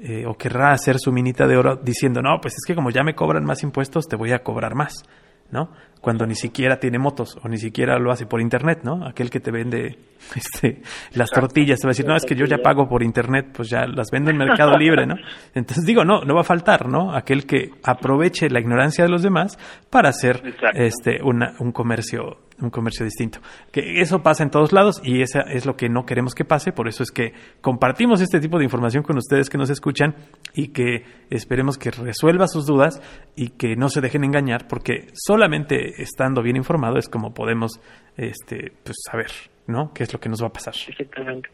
[0.03, 3.03] eh, o querrá hacer su minita de oro diciendo, no, pues es que como ya
[3.03, 5.03] me cobran más impuestos, te voy a cobrar más,
[5.51, 5.71] ¿no?
[6.01, 9.07] Cuando ni siquiera tiene motos o ni siquiera lo hace por internet, ¿no?
[9.07, 9.99] Aquel que te vende
[10.37, 10.83] este,
[11.15, 13.71] las tortillas te va a decir, no, es que yo ya pago por internet, pues
[13.71, 15.17] ya las vendo en Mercado Libre, ¿no?
[15.55, 17.15] Entonces digo, no, no va a faltar, ¿no?
[17.15, 19.59] Aquel que aproveche la ignorancia de los demás
[19.91, 20.43] para hacer
[20.75, 23.41] este una, un comercio un comercio distinto.
[23.73, 26.73] Que eso pasa en todos lados y eso es lo que no queremos que pase,
[26.73, 30.15] por eso es que compartimos este tipo de información con ustedes que nos escuchan
[30.55, 33.01] y que esperemos que resuelva sus dudas
[33.37, 37.81] y que no se dejen engañar, porque solamente estando bien informado es como podemos
[38.17, 39.31] este pues saber,
[39.67, 39.93] ¿no?
[39.95, 40.75] qué es lo que nos va a pasar.
[40.89, 41.49] Exactamente.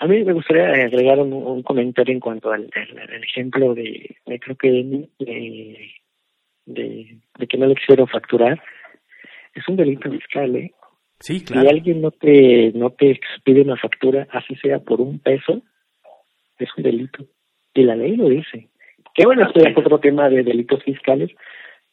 [0.00, 2.70] A mí me gustaría agregar un, comentario en cuanto al,
[3.22, 5.08] ejemplo de, creo que de,
[6.64, 8.62] de, de, que no le quisieron facturar
[9.54, 10.72] es un delito fiscal, ¿eh?
[11.18, 11.62] Sí, claro.
[11.62, 15.62] Si alguien no te, no te expide una factura, así sea por un peso,
[16.58, 17.26] es un delito.
[17.74, 18.68] Y la ley lo dice.
[19.14, 21.30] Que bueno, esto es otro tema de delitos fiscales,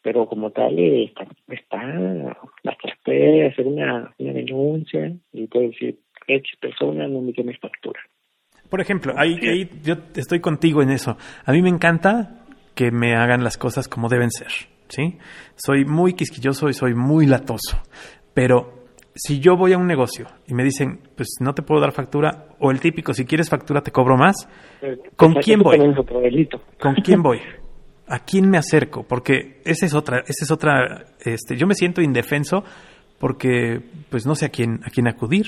[0.01, 5.97] pero como tal eh, está, está hasta puede hacer una, una denuncia y puede decir,
[6.27, 7.99] X persona no me tiene factura.
[8.69, 11.17] Por ejemplo, ahí, ahí yo estoy contigo en eso.
[11.45, 12.45] A mí me encanta
[12.75, 14.51] que me hagan las cosas como deben ser,
[14.89, 15.17] ¿sí?
[15.55, 17.81] Soy muy quisquilloso y soy muy latoso,
[18.33, 18.77] pero
[19.17, 22.49] si yo voy a un negocio y me dicen, pues no te puedo dar factura,
[22.59, 24.47] o el típico, si quieres factura te cobro más,
[25.15, 25.79] ¿con quién voy?
[26.79, 27.39] ¿Con quién voy?
[28.07, 29.05] ¿A quién me acerco?
[29.07, 32.63] Porque esa es otra, esa es otra, este, yo me siento indefenso
[33.19, 35.45] porque pues no sé a quién, a quién acudir.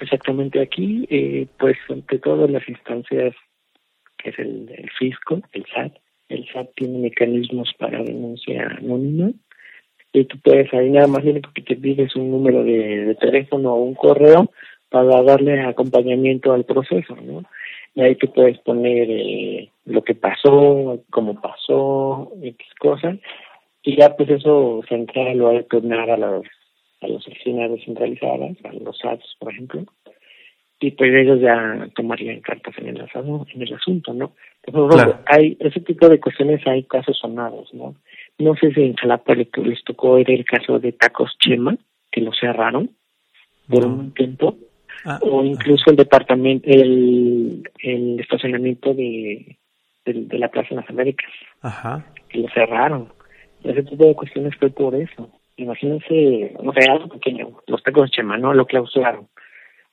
[0.00, 3.34] Exactamente aquí, eh, pues ante todas las instancias
[4.18, 5.92] que es el, el fisco, el SAT,
[6.32, 9.30] el SAT tiene mecanismos para denuncia anónima.
[10.12, 13.72] Y tú puedes ahí nada más lo único que te pides un número de, teléfono
[13.74, 14.50] o un correo
[14.90, 17.44] para darle acompañamiento al proceso, ¿no?
[17.94, 23.16] Y ahí tú puedes poner eh, lo que pasó, cómo pasó, X cosas,
[23.82, 26.42] y ya pues eso central lo va a turnar a las
[27.02, 29.84] a las oficinas descentralizadas, a los SATs, por ejemplo,
[30.82, 34.32] y pues ellos ya tomarían cartas en el, en el asunto, ¿no?
[34.64, 37.94] Entonces, hay ese tipo de cuestiones, hay casos sonados, ¿no?
[38.38, 39.48] No sé si en Jalapa les,
[39.84, 41.76] tocó ver el caso de Tacos Chema,
[42.10, 42.90] que lo cerraron
[43.68, 44.56] por un tiempo,
[45.04, 49.56] ah, o incluso el departamento, el, el estacionamiento de,
[50.04, 51.30] de, la Plaza de las Américas,
[52.28, 53.08] que lo cerraron.
[53.62, 55.30] Ese tipo de cuestiones fue por eso.
[55.56, 58.52] Imagínense, no sé, algo pequeño, los tacos Chema, ¿no?
[58.52, 59.28] Lo clausuraron.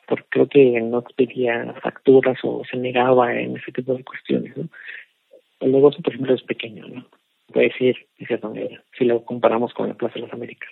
[0.09, 4.67] Porque creo que no pedía facturas o se negaba en ese tipo de cuestiones, ¿no?
[5.61, 7.05] El negocio, por ejemplo, es pequeño, ¿no?
[7.51, 10.69] puede ser de cierta manera, si lo comparamos con la Plaza de las Américas.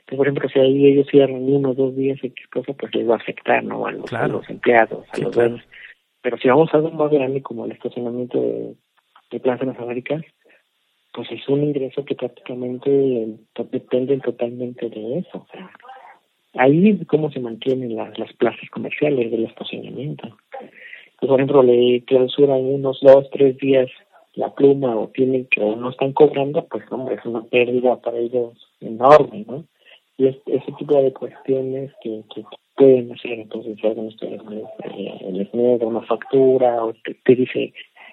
[0.00, 3.08] Entonces, por ejemplo, si ahí ellos cierran uno o dos días X cosa, pues les
[3.08, 3.86] va a afectar, ¿no?
[3.86, 5.62] A los, a los empleados, a los dueños.
[6.22, 8.74] Pero si vamos a algo más grande como el estacionamiento de,
[9.30, 10.22] de Plaza de las Américas,
[11.12, 12.90] pues es un ingreso que prácticamente
[13.70, 15.38] depende totalmente de eso.
[15.38, 15.70] O sea,
[16.54, 20.28] ahí cómo se mantienen las, las plazas comerciales del estacionamiento.
[21.18, 23.88] Pues, por ejemplo, le clausuran unos dos, tres días
[24.34, 28.18] la pluma o tienen que o no están cobrando, pues hombre, es una pérdida para
[28.18, 29.64] ellos enorme, ¿no?
[30.16, 32.44] Y es, ese tipo de cuestiones que, que
[32.76, 34.40] pueden hacer, entonces si alguien ustedes
[34.84, 36.92] eh, les niega una factura o
[37.24, 37.72] te, dice,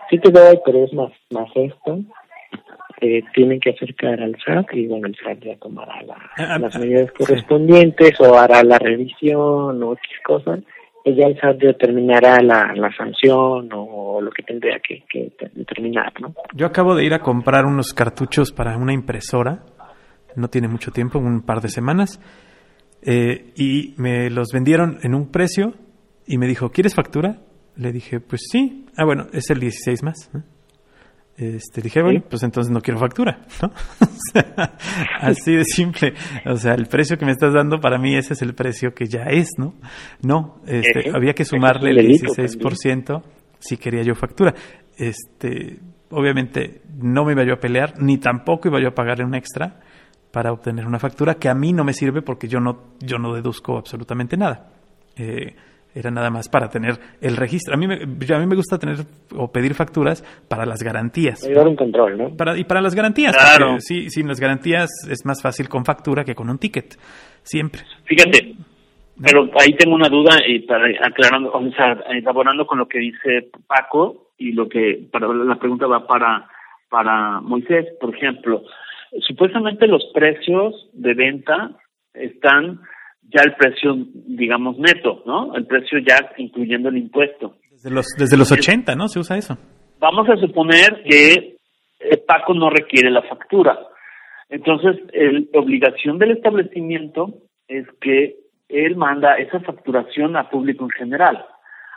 [0.09, 1.99] sí te doy, pero es más, más esto,
[3.01, 6.59] eh, tienen que acercar al SAT y bueno, el SAT ya tomará la, ah, ah,
[6.59, 10.59] las medidas correspondientes o hará la revisión o X cosas
[11.15, 15.03] ya el SAT determinará la, la sanción o lo que tendría que,
[15.53, 16.33] determinar, ¿no?
[16.53, 19.63] Yo acabo de ir a comprar unos cartuchos para una impresora,
[20.35, 22.19] no tiene mucho tiempo, un par de semanas,
[23.01, 25.73] eh, y me los vendieron en un precio
[26.25, 27.41] y me dijo, ¿quieres factura?
[27.75, 28.85] Le dije, pues sí.
[28.97, 30.31] Ah, bueno, es el 16 más.
[31.37, 33.71] Este, dije, bueno, pues entonces no quiero factura, ¿no?
[35.21, 36.15] así de simple.
[36.47, 39.05] O sea, el precio que me estás dando para mí ese es el precio que
[39.05, 39.75] ya es, ¿no?
[40.23, 43.21] No, este, había que sumarle el 16%
[43.59, 44.55] si quería yo factura.
[44.97, 45.79] Este,
[46.09, 49.79] obviamente no me iba yo a pelear, ni tampoco iba yo a pagarle un extra
[50.31, 53.35] para obtener una factura que a mí no me sirve porque yo no, yo no
[53.35, 54.71] deduzco absolutamente nada.
[55.15, 55.55] Eh,
[55.97, 57.73] era nada más para tener el registro.
[57.73, 58.97] A mí me, a mí me gusta tener
[59.35, 61.43] o pedir facturas para las garantías.
[61.43, 62.35] Ayudar un control, ¿no?
[62.35, 63.35] Para, y para las garantías.
[63.35, 63.79] Claro.
[63.79, 66.95] Sí, sin las garantías es más fácil con factura que con un ticket.
[67.43, 67.81] Siempre.
[68.05, 68.55] Fíjate,
[69.21, 73.49] pero ahí tengo una duda y para aclarando, o sea, elaborando con lo que dice
[73.65, 76.47] Paco y lo que para la pregunta va para
[76.89, 78.63] para Moisés, por ejemplo,
[79.21, 81.71] supuestamente los precios de venta
[82.13, 82.79] están
[83.29, 85.55] ya el precio, digamos, neto, ¿no?
[85.55, 87.55] El precio ya incluyendo el impuesto.
[87.71, 89.07] Desde los, desde los 80, ¿no?
[89.07, 89.57] Se usa eso.
[89.99, 91.57] Vamos a suponer que
[92.25, 93.77] Paco no requiere la factura.
[94.49, 97.33] Entonces, la obligación del establecimiento
[97.67, 98.37] es que
[98.69, 101.45] él manda esa facturación a público en general.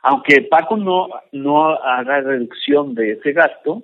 [0.03, 3.83] Aunque Paco no, no haga reducción de ese gasto,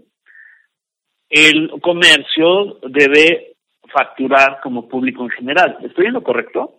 [1.28, 3.56] el comercio debe
[3.92, 5.78] facturar como público en general.
[5.82, 6.75] ¿Estoy en lo correcto?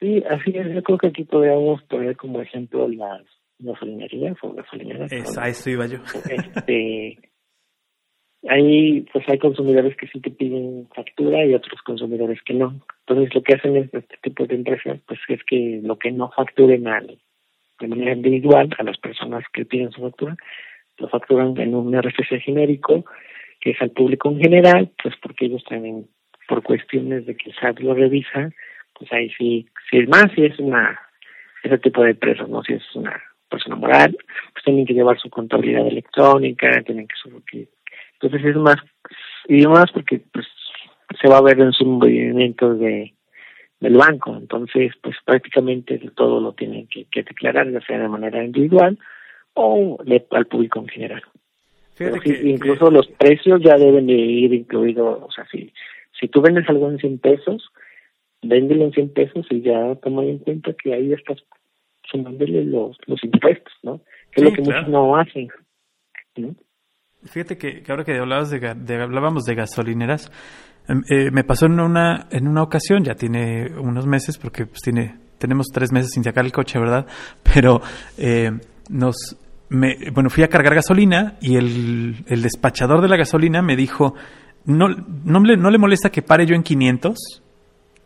[0.00, 0.72] Sí, así es.
[0.74, 3.22] Yo creo que aquí podríamos poner como ejemplo las
[3.58, 5.10] gasolinerías o gasolineras.
[5.10, 5.98] Esa, eso iba yo.
[6.30, 7.18] Este,
[8.48, 12.80] ahí pues hay consumidores que sí te piden factura y otros consumidores que no.
[13.06, 16.30] Entonces lo que hacen es, este tipo de empresas pues es que lo que no
[16.30, 17.18] facturen al,
[17.80, 20.36] de manera individual a las personas que piden su factura,
[20.98, 23.04] lo facturan en un RFC genérico
[23.60, 26.06] que es al público en general, pues porque ellos tienen
[26.46, 28.50] por cuestiones de que el SAT lo revisa,
[28.98, 30.98] pues ahí sí, si es más, si es una,
[31.62, 32.62] ese tipo de empresas, ¿no?
[32.62, 34.16] Si es una persona moral,
[34.52, 37.68] pues tienen que llevar su contabilidad electrónica, tienen que subir.
[38.14, 38.76] Entonces es más,
[39.46, 40.46] y más porque pues
[41.20, 43.14] se va a ver en sus movimientos de
[43.80, 48.42] del banco, entonces pues prácticamente todo lo tienen que, que declarar, ya sea de manera
[48.42, 48.98] individual
[49.54, 49.98] o
[50.30, 51.22] al público en general.
[52.24, 55.72] incluso los precios ya deben de ir incluidos, o sea, si,
[56.18, 57.70] si tú vendes algo en 100 pesos,
[58.42, 61.38] véndelo en 100 pesos y ya toma en cuenta que ahí estás
[62.10, 64.00] sumándole los, los impuestos, ¿no?
[64.32, 65.48] Que es lo que muchos no hacen.
[67.24, 70.30] Fíjate que, ahora que hablabas de, hablábamos de gasolineras,
[70.88, 74.80] em, eh, me pasó en una en una ocasión, ya tiene unos meses, porque pues
[74.80, 77.06] tiene tenemos tres meses sin sacar el coche, ¿verdad?
[77.42, 77.80] Pero
[78.16, 78.50] eh,
[78.88, 79.36] nos
[79.70, 84.14] me, bueno, fui a cargar gasolina y el, el despachador de la gasolina me dijo,
[84.64, 87.42] no, no, le, no le molesta que pare yo en 500.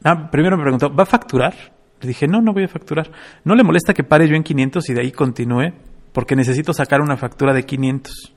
[0.04, 1.54] Ah, primero me preguntó, ¿va a facturar?
[2.00, 3.10] Le dije, no, no voy a facturar.
[3.44, 5.72] ¿No le molesta que pare yo en 500 y de ahí continúe?
[6.12, 8.34] Porque necesito sacar una factura de 500.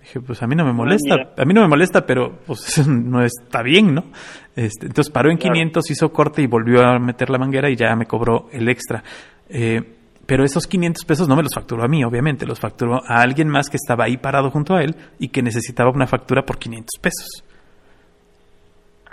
[0.00, 2.78] Dije, pues a mí no me ah, molesta, a mí no me molesta, pero pues
[2.78, 4.04] eso no está bien, ¿no?
[4.54, 7.94] Este, entonces paró en 500, hizo corte y volvió a meter la manguera y ya
[7.96, 9.02] me cobró el extra.
[9.48, 9.82] Eh,
[10.26, 13.48] pero esos 500 pesos no me los facturó a mí, obviamente, los facturó a alguien
[13.48, 16.88] más que estaba ahí parado junto a él y que necesitaba una factura por 500
[17.00, 17.43] pesos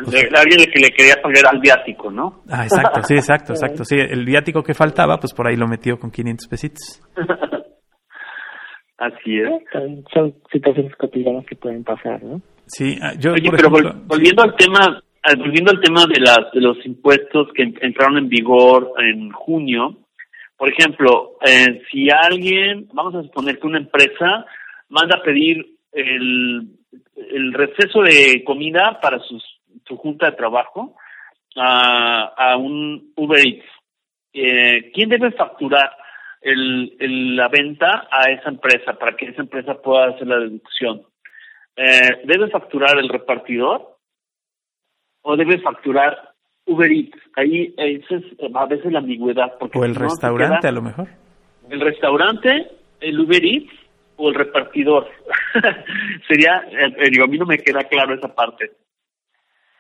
[0.08, 2.44] alguien que le quería pagar al viático, ¿no?
[2.50, 3.84] Ah, exacto, sí, exacto, exacto.
[3.84, 7.02] Sí, el viático que faltaba, pues por ahí lo metió con 500 pesitos.
[8.98, 9.50] Así es.
[10.14, 12.40] Son situaciones cotidianas que pueden pasar, ¿no?
[12.68, 13.70] Sí, ah, yo, Oye, pero
[14.06, 15.02] volviendo al tema,
[15.38, 19.98] volviendo al tema de, las, de los impuestos que entraron en vigor en junio,
[20.56, 24.46] por ejemplo, eh, si alguien, vamos a suponer que una empresa
[24.90, 26.68] manda a pedir el,
[27.16, 29.44] el receso de comida para sus
[29.92, 30.96] su junta de trabajo
[31.58, 33.66] a, a un Uber Eats,
[34.34, 35.92] eh, ¿quién debe facturar
[36.40, 41.04] el, la venta a esa empresa para que esa empresa pueda hacer la deducción?
[41.76, 43.98] Eh, ¿Debe facturar el repartidor
[45.24, 46.34] o debe facturar
[46.66, 47.18] Uber Eats?
[47.36, 48.24] Ahí esa es
[48.54, 49.58] a veces la ambigüedad.
[49.60, 51.08] Porque o el restaurante a lo mejor.
[51.70, 52.72] El restaurante,
[53.02, 53.74] el Uber Eats
[54.16, 55.10] o el repartidor.
[56.28, 58.72] Sería, eh, digo, a mí no me queda claro esa parte.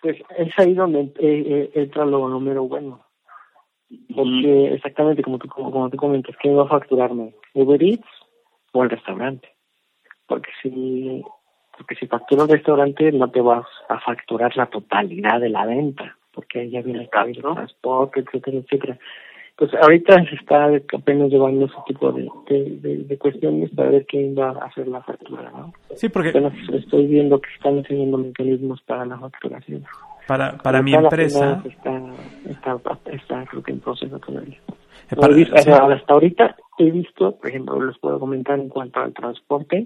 [0.01, 3.05] Pues es ahí donde eh, eh, entra lo número bueno.
[4.15, 7.35] Porque exactamente como tú, como, tú comentas, ¿quién va a facturarme?
[7.53, 8.07] ¿Uber Eats
[8.71, 9.49] o el restaurante?
[10.27, 11.21] Porque si,
[11.77, 16.17] porque si factura el restaurante no te vas a facturar la totalidad de la venta,
[16.31, 18.97] porque ahí ya viene el cambio, transporte, etcétera, etcétera
[19.61, 24.49] pues ahorita se está apenas llevando ese tipo de, de, cuestiones para ver quién va
[24.49, 25.71] a hacer la factura, ¿no?
[25.93, 26.33] Sí, porque...
[26.73, 29.83] estoy viendo que están haciendo mecanismos para la facturación.
[30.27, 31.61] Para, para mi empresa...
[31.63, 32.01] Está,
[32.49, 32.79] está,
[33.11, 34.57] está, creo que en proceso todavía.
[35.11, 39.85] Eh, hasta ahorita he visto, por ejemplo, les puedo comentar en cuanto al transporte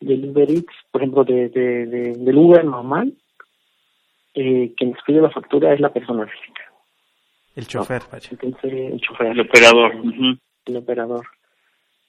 [0.00, 3.12] del Uber Eats, por ejemplo, de, de, del Uber normal,
[4.32, 6.69] eh, quien escribe la factura es la persona física
[7.56, 9.26] el chofer, el chofer.
[9.28, 9.92] El operador.
[10.66, 11.26] El operador.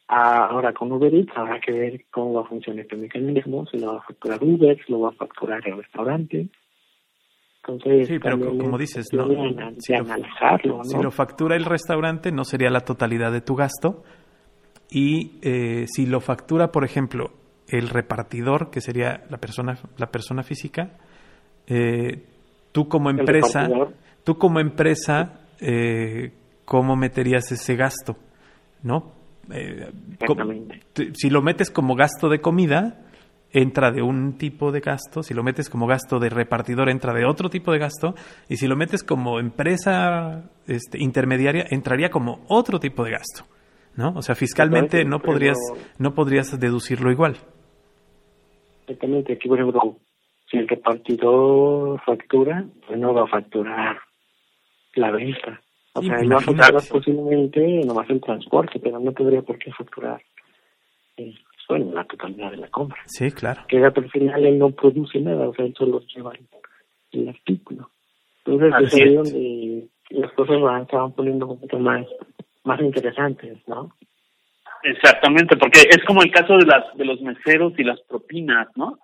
[0.07, 3.77] Ah, ahora con Uber Eats habrá que ver cómo va a funcionar este mecanismo, si
[3.77, 6.49] lo va a facturar Uber, si lo va a facturar el restaurante.
[7.63, 9.27] Entonces, sí, pero como dices, no,
[9.79, 14.03] si, lo, si lo factura el restaurante no sería la totalidad de tu gasto
[14.89, 17.31] y eh, si lo factura, por ejemplo,
[17.69, 20.97] el repartidor, que sería la persona, la persona física,
[21.67, 22.25] eh,
[22.73, 23.69] tú como empresa,
[24.23, 26.31] tú como empresa, eh,
[26.65, 28.17] ¿cómo meterías ese gasto?
[28.83, 29.13] ¿No?
[29.53, 29.91] Eh,
[31.13, 33.05] si lo metes como gasto de comida,
[33.51, 37.25] entra de un tipo de gasto, si lo metes como gasto de repartidor, entra de
[37.25, 38.15] otro tipo de gasto,
[38.47, 43.45] y si lo metes como empresa este, intermediaria, entraría como otro tipo de gasto.
[43.95, 44.13] ¿no?
[44.15, 45.57] O sea, fiscalmente no podrías,
[45.97, 47.37] no podrías deducirlo igual.
[48.81, 49.97] Exactamente, aquí por ejemplo,
[50.49, 53.97] si el repartidor factura, pues no va a facturar
[54.95, 55.61] la venta.
[55.93, 60.21] O sea, no facturar posiblemente nomás el transporte, pero no tendría por qué facturar
[61.71, 63.01] bueno, la totalidad de la compra.
[63.05, 63.61] Sí, claro.
[63.69, 66.33] Que al final él no produce nada, o sea, él solo lleva
[67.11, 67.89] el, artículo.
[68.43, 72.05] Entonces, es ahí donde las cosas van, se van poniendo un poquito más,
[72.65, 73.95] más interesantes, ¿no?
[74.83, 78.99] Exactamente, porque es como el caso de las de los meseros y las propinas, ¿no?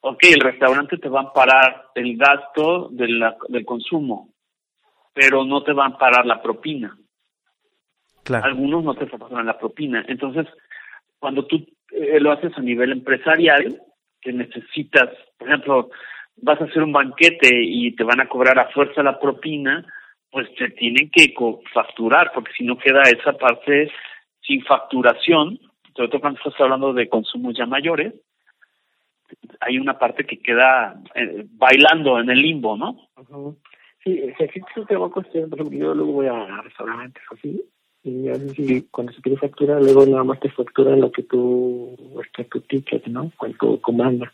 [0.00, 4.30] Ok, el restaurante te va a parar el gasto de la, del consumo,
[5.18, 6.96] pero no te van a parar la propina.
[8.22, 8.44] Claro.
[8.44, 10.04] Algunos no te pagan la propina.
[10.06, 10.46] Entonces,
[11.18, 13.82] cuando tú eh, lo haces a nivel empresarial,
[14.20, 15.90] que necesitas, por ejemplo,
[16.36, 19.84] vas a hacer un banquete y te van a cobrar a fuerza la propina,
[20.30, 21.34] pues te tienen que
[21.74, 23.90] facturar, porque si no queda esa parte
[24.40, 25.58] sin facturación,
[25.96, 28.14] sobre todo cuando estás hablando de consumos ya mayores,
[29.58, 33.08] hay una parte que queda eh, bailando en el limbo, ¿no?
[33.16, 33.58] Sí,
[34.04, 37.62] Sí, si te va a cuestión, por ejemplo, yo luego voy a restaurantes así,
[38.04, 42.60] y cuando se quiere facturar, luego nada más te factura lo que tú, está tu
[42.60, 43.32] ticket, ¿no?
[43.36, 44.32] Cuando comanda.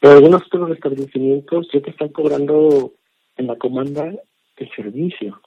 [0.00, 2.92] Pero algunos otros establecimientos ya te están cobrando
[3.36, 4.12] en la comanda
[4.56, 5.40] el servicio.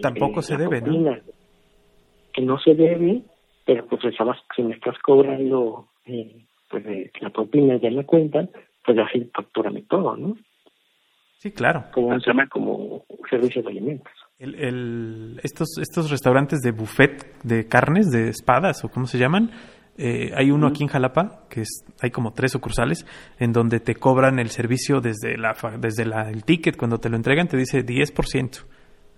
[0.00, 1.16] tampoco se debe, ¿no?
[2.32, 3.22] Que no se debe,
[3.64, 4.02] pero pues
[4.56, 6.84] si me estás cobrando eh, pues
[7.20, 8.48] la propina ya la cuenta,
[8.84, 10.36] pues así factúrame todo, ¿no?
[11.42, 11.86] Sí, claro.
[11.92, 12.10] Como,
[12.52, 14.12] como servicio de alimentos.
[14.38, 19.50] El, el, estos, estos restaurantes de buffet de carnes, de espadas o cómo se llaman,
[19.98, 23.04] eh, hay uno aquí en Jalapa, que es, hay como tres sucursales,
[23.40, 27.16] en donde te cobran el servicio desde, la, desde la, el ticket, cuando te lo
[27.16, 28.64] entregan te dice 10%,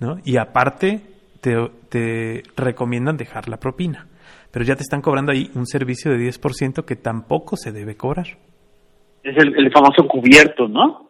[0.00, 0.16] ¿no?
[0.24, 1.02] Y aparte
[1.42, 1.52] te,
[1.90, 4.06] te recomiendan dejar la propina,
[4.50, 8.28] pero ya te están cobrando ahí un servicio de 10% que tampoco se debe cobrar.
[9.22, 11.03] Es el, el famoso cubierto, ¿no?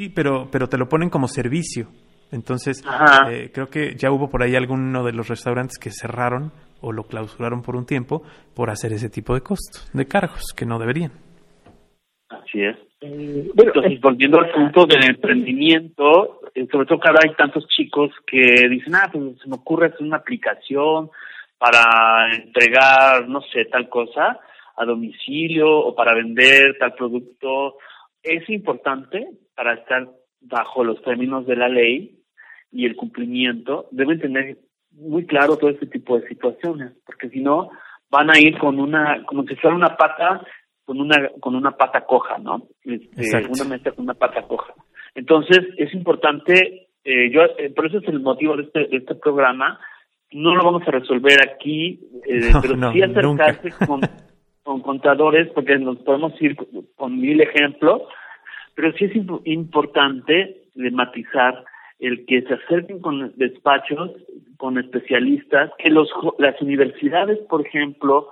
[0.00, 1.88] Sí, pero, pero te lo ponen como servicio.
[2.32, 2.82] Entonces,
[3.30, 7.02] eh, creo que ya hubo por ahí alguno de los restaurantes que cerraron o lo
[7.02, 8.22] clausuraron por un tiempo
[8.56, 11.12] por hacer ese tipo de costos, de cargos, que no deberían.
[12.30, 12.78] Así es.
[13.02, 16.40] Eh, Entonces, eh, volviendo al punto del emprendimiento,
[16.72, 20.16] sobre todo ahora hay tantos chicos que dicen, ah, pues se me ocurre hacer una
[20.16, 21.10] aplicación
[21.58, 24.40] para entregar, no sé, tal cosa
[24.78, 27.76] a domicilio o para vender tal producto.
[28.22, 29.28] Es importante
[29.60, 30.08] para estar
[30.40, 32.18] bajo los términos de la ley
[32.72, 34.56] y el cumplimiento, deben tener
[34.92, 37.68] muy claro todo este tipo de situaciones, porque si no
[38.10, 40.42] van a ir con una, como si fuera una pata,
[40.86, 42.68] con una, con una pata coja, ¿no?
[42.84, 44.72] Este, una meta con una pata coja.
[45.14, 49.14] Entonces es importante, eh, yo, eh, por eso es el motivo de este, de este
[49.16, 49.78] programa,
[50.32, 54.00] no lo vamos a resolver aquí, eh, pero sí acercarse con,
[54.62, 56.56] con contadores, porque nos podemos ir
[56.96, 58.00] con mil ejemplos,
[58.74, 59.12] pero sí es
[59.44, 61.64] importante de matizar
[61.98, 64.10] el que se acerquen con despachos,
[64.56, 66.08] con especialistas, que los,
[66.38, 68.28] las universidades, por ejemplo,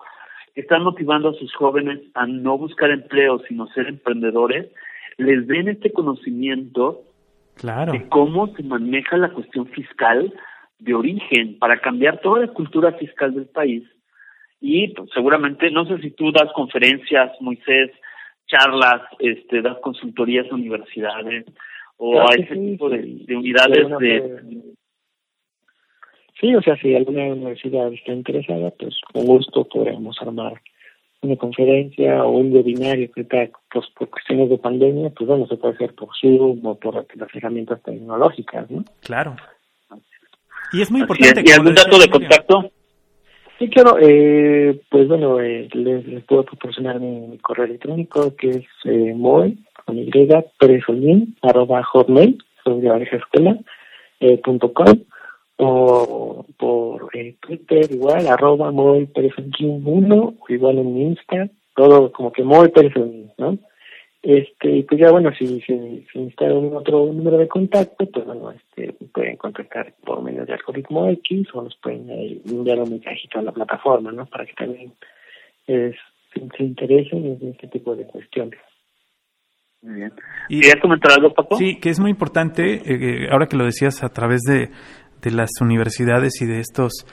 [0.55, 4.68] están motivando a sus jóvenes a no buscar empleo, sino ser emprendedores,
[5.18, 7.03] les den este conocimiento
[7.57, 7.93] claro.
[7.93, 10.32] de cómo se maneja la cuestión fiscal
[10.78, 13.84] de origen para cambiar toda la cultura fiscal del país.
[14.61, 17.91] Y pues, seguramente, no sé si tú das conferencias, Moisés,
[18.49, 21.44] charlas, este, das consultorías a universidades,
[21.99, 24.62] o a ese tipo de, unidades de...
[26.40, 30.61] Sí, o sea, si alguna universidad está interesada, pues con gusto podremos armar
[31.20, 35.74] una conferencia o un webinario que pues, por cuestiones de pandemia, pues bueno, se puede
[35.74, 38.84] hacer por Zoom o por las herramientas tecnológicas, ¿no?
[39.01, 39.34] Claro.
[40.72, 41.42] Y es muy importante.
[41.44, 42.70] ¿Y algún dato de contacto?
[43.59, 49.12] Sí, claro, eh, pues bueno, eh, les, puedo proporcionar mi, correo electrónico que es eh,
[49.16, 50.09] moy, con y,
[50.61, 52.38] peresolín, arroba hotmail,
[53.16, 53.59] escuela,
[54.20, 54.86] eh, punto com,
[55.56, 59.06] o por eh, Twitter igual, arroba moy
[59.84, 63.59] 1, igual en Insta, todo como que moy peresolín, ¿no?
[64.22, 68.50] Este, y pues ya bueno, si, si, si necesitan otro número de contacto, pues bueno,
[68.50, 73.42] este, pueden contactar por medio de algoritmo X o nos pueden enviar un mensajito a
[73.42, 74.26] la plataforma, ¿no?
[74.26, 74.92] Para que también
[75.68, 75.94] es,
[76.34, 78.59] se, interesen en este tipo de cuestiones.
[79.82, 80.12] Muy bien.
[80.48, 81.56] Y, ¿Quieres comentar algo, Paco?
[81.56, 84.70] Sí, que es muy importante, eh, ahora que lo decías a través de,
[85.22, 87.06] de las universidades y de estos,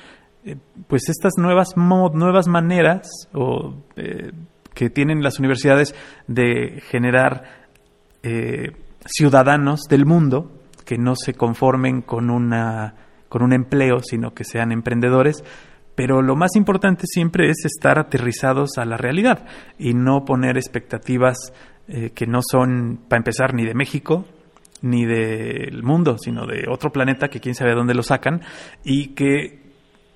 [0.43, 0.55] eh,
[0.87, 3.75] pues estas nuevas, nuevas maneras o...
[4.75, 5.95] Que tienen las universidades
[6.27, 7.65] de generar
[8.21, 8.73] eh,
[9.05, 10.51] ciudadanos del mundo
[10.85, 12.93] que no se conformen con una
[13.27, 15.43] con un empleo, sino que sean emprendedores,
[15.95, 19.45] pero lo más importante siempre es estar aterrizados a la realidad
[19.77, 21.51] y no poner expectativas
[21.87, 24.25] eh, que no son, para empezar, ni de México,
[24.81, 28.41] ni del mundo, sino de otro planeta que quién sabe dónde lo sacan
[28.83, 29.64] y que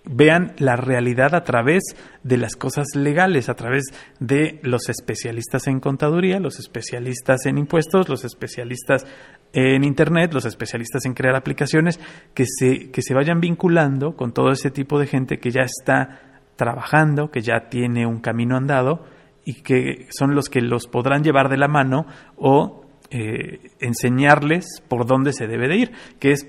[0.06, 1.84] vean la realidad a través
[2.24, 3.86] de las cosas legales, a través
[4.20, 9.06] de los especialistas en contaduría, los especialistas en impuestos, los especialistas
[9.54, 12.00] en Internet, los especialistas en crear aplicaciones,
[12.34, 16.22] que se, que se vayan vinculando con todo ese tipo de gente que ya está
[16.56, 19.06] trabajando, que ya tiene un camino andado
[19.46, 22.06] y que son los que los podrán llevar de la mano
[22.36, 26.48] o eh, enseñarles por dónde se debe de ir, que es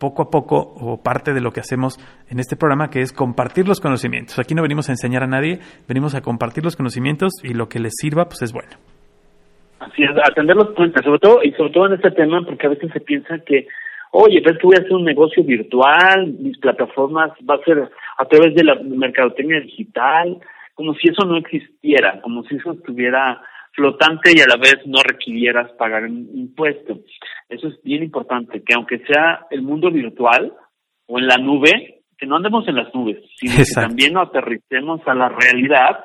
[0.00, 1.98] poco a poco o parte de lo que hacemos
[2.28, 4.38] en este programa, que es compartir los conocimientos.
[4.38, 7.78] Aquí no venimos a enseñar a nadie, venimos a compartir los conocimientos y lo que
[7.78, 8.70] les sirva, pues es bueno.
[9.78, 12.70] Así es, atender los puentes, sobre todo, y sobre todo en este tema, porque a
[12.70, 13.66] veces se piensa que,
[14.12, 18.24] oye, ves que voy a hacer un negocio virtual, mis plataformas va a ser a
[18.24, 20.38] través de la mercadotecnia digital,
[20.74, 23.40] como si eso no existiera, como si eso estuviera
[23.72, 27.00] flotante y a la vez no requirieras pagar un impuesto.
[27.48, 30.52] Eso es bien importante, que aunque sea el mundo virtual
[31.06, 35.00] o en la nube, que no andemos en las nubes, sino que también nos aterricemos
[35.06, 36.04] a la realidad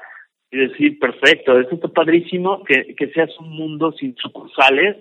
[0.52, 4.98] y decir, perfecto, esto está padrísimo, que, que seas un mundo sin sucursales,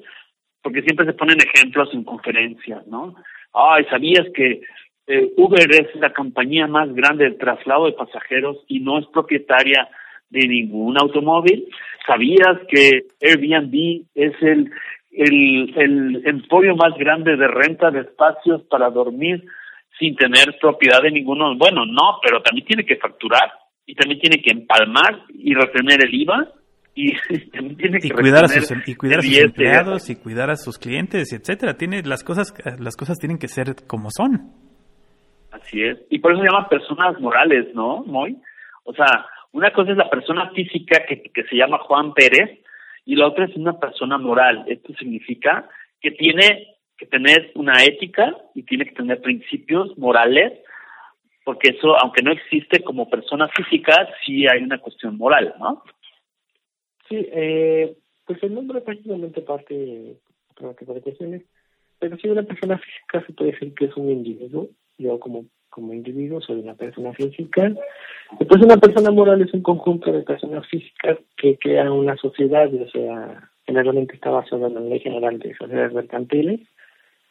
[0.63, 3.15] porque siempre se ponen ejemplos en conferencias, ¿no?
[3.53, 4.63] Ay, ¿sabías que
[5.07, 9.89] eh, Uber es la compañía más grande de traslado de pasajeros y no es propietaria
[10.31, 11.67] de ningún automóvil?
[12.07, 14.71] ¿Sabías que Airbnb es el,
[15.11, 19.45] el, el emporio más grande de renta de espacios para dormir
[19.99, 21.57] sin tener propiedad de ninguno?
[21.57, 23.53] Bueno, no, pero también tiene que facturar
[23.87, 26.49] y también tiene que empalmar y retener el IVA
[26.95, 27.13] y
[27.53, 30.57] también tiene que cuidar a sus em, y cuidar a sus empleados y cuidar a
[30.57, 31.77] sus clientes etcétera.
[31.77, 34.53] Tiene las cosas las cosas tienen que ser como son.
[35.51, 35.99] Así es.
[36.11, 38.37] Y por eso se llama personas morales no muy
[38.85, 42.61] o sea una cosa es la persona física que, que se llama Juan Pérez
[43.07, 45.69] y la otra es una persona moral esto significa
[46.01, 50.53] que tiene que tener una ética y tiene que tener principios morales
[51.45, 55.83] porque eso, aunque no existe como persona física, sí hay una cuestión moral, ¿no?
[57.09, 61.43] Sí, eh, pues el nombre prácticamente parte de cuestiones,
[61.99, 65.45] pero si una persona física se puede decir que es un individuo, yo como
[65.75, 67.73] como individuo soy una persona física,
[68.39, 72.89] después una persona moral es un conjunto de personas físicas que crean una sociedad, o
[72.91, 76.61] sea, generalmente está basada en la ley general de sociedades mercantiles,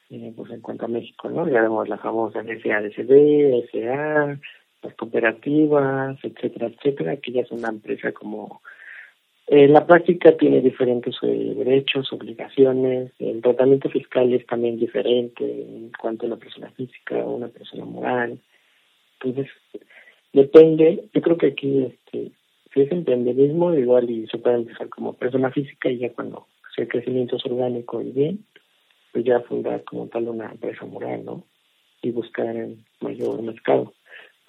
[0.09, 1.47] eh, pues en cuanto a México, ¿no?
[1.47, 4.37] Ya vemos la famosa SADCB, SA,
[4.81, 8.61] las cooperativas, etcétera, etcétera, que ya es una empresa como...
[9.47, 15.91] Eh, la práctica tiene diferentes eh, derechos, obligaciones, el tratamiento fiscal es también diferente en
[15.99, 18.39] cuanto a una persona física o una persona moral.
[19.19, 19.51] Entonces,
[20.31, 22.31] depende, yo creo que aquí, este,
[22.73, 26.47] si es emprenderismo, igual y se puede empezar como persona física y ya cuando
[26.77, 28.45] el crecimiento es orgánico y bien,
[29.11, 31.43] pues ya fundar como tal una empresa moral, ¿no?
[32.01, 33.93] Y buscar el mayor mercado.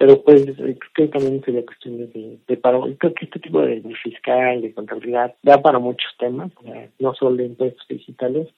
[0.04, 3.80] Pero pues creo que también sería cuestión de, de, para, creo que este tipo de,
[4.02, 6.52] fiscal, de contabilidad, da para muchos temas,
[6.98, 8.48] no solo de impuestos digitales,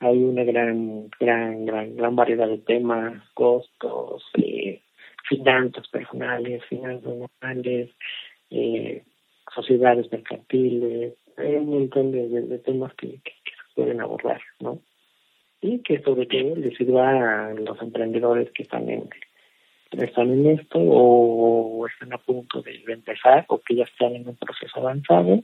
[0.00, 4.82] hay una gran, gran, gran, gran variedad de temas, costos, eh,
[5.28, 7.90] finanzas personales, finanzas normales,
[8.50, 9.04] eh,
[9.54, 14.80] sociedades mercantiles, hay un montón de, temas que, que, que, se pueden abordar, ¿no?
[15.60, 19.08] y que sobre todo les sirva a los emprendedores que están en
[19.98, 24.36] están en esto o están a punto de empezar o que ya están en un
[24.36, 25.42] proceso avanzado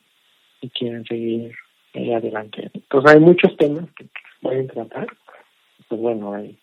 [0.61, 1.55] y quieren seguir
[1.95, 2.71] eh, adelante.
[2.73, 4.07] Entonces hay muchos temas que,
[4.41, 5.07] pueden tratar.
[5.89, 6.57] Pues bueno, hay,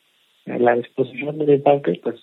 [0.45, 2.15] la disposición de parte, pues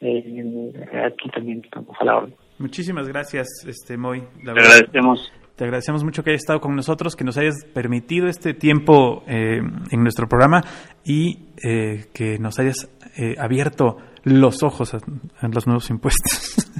[0.00, 0.72] eh,
[1.04, 2.36] aquí también estamos a la orden.
[2.58, 4.22] Muchísimas gracias, este Moy.
[4.42, 5.32] La agradecemos.
[5.56, 9.60] Te agradecemos mucho que hayas estado con nosotros, que nos hayas permitido este tiempo eh,
[9.92, 10.62] en nuestro programa
[11.04, 14.98] y eh, que nos hayas eh, abierto los ojos a,
[15.46, 16.72] los nuevos impuestos.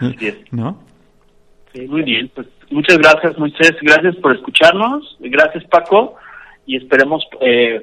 [0.00, 0.38] Así es.
[0.52, 0.82] ¿No?
[1.88, 6.14] muy bien, pues muchas gracias Moisés, gracias por escucharnos, gracias Paco
[6.66, 7.24] y esperemos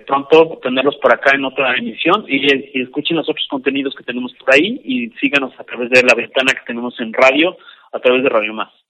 [0.08, 4.34] pronto tenerlos por acá en otra emisión y, y, escuchen los otros contenidos que tenemos
[4.40, 7.58] por ahí y síganos a través de la ventana que tenemos en radio,
[7.92, 8.81] a través de Radio Más.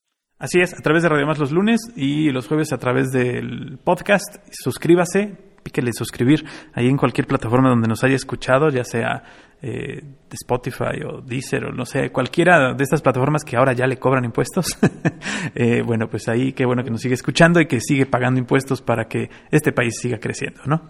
[0.41, 3.77] Así es, a través de Radio Más los lunes y los jueves a través del
[3.83, 4.37] podcast.
[4.49, 6.43] Suscríbase, píquele suscribir
[6.73, 9.21] ahí en cualquier plataforma donde nos haya escuchado, ya sea
[9.61, 13.85] eh, de Spotify o Deezer o no sé, cualquiera de estas plataformas que ahora ya
[13.85, 14.79] le cobran impuestos.
[15.53, 18.81] eh, bueno, pues ahí qué bueno que nos sigue escuchando y que sigue pagando impuestos
[18.81, 20.81] para que este país siga creciendo, ¿no?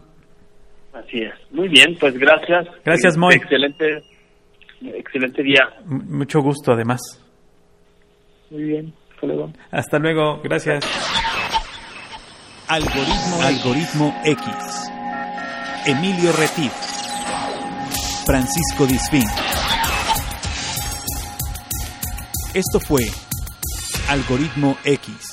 [0.94, 1.34] Así es.
[1.52, 2.68] Muy bien, pues gracias.
[2.86, 3.34] Gracias, Moy.
[3.34, 4.02] Excelente,
[4.82, 5.68] excelente día.
[5.84, 7.02] mucho gusto, además.
[8.50, 9.01] Muy bien.
[9.72, 10.42] Hasta luego.
[10.44, 10.84] Gracias.
[12.68, 14.92] Algoritmo, Algoritmo X.
[15.86, 16.72] Emilio Retif.
[18.26, 19.26] Francisco Disfín.
[22.54, 23.04] Esto fue
[24.10, 25.31] Algoritmo X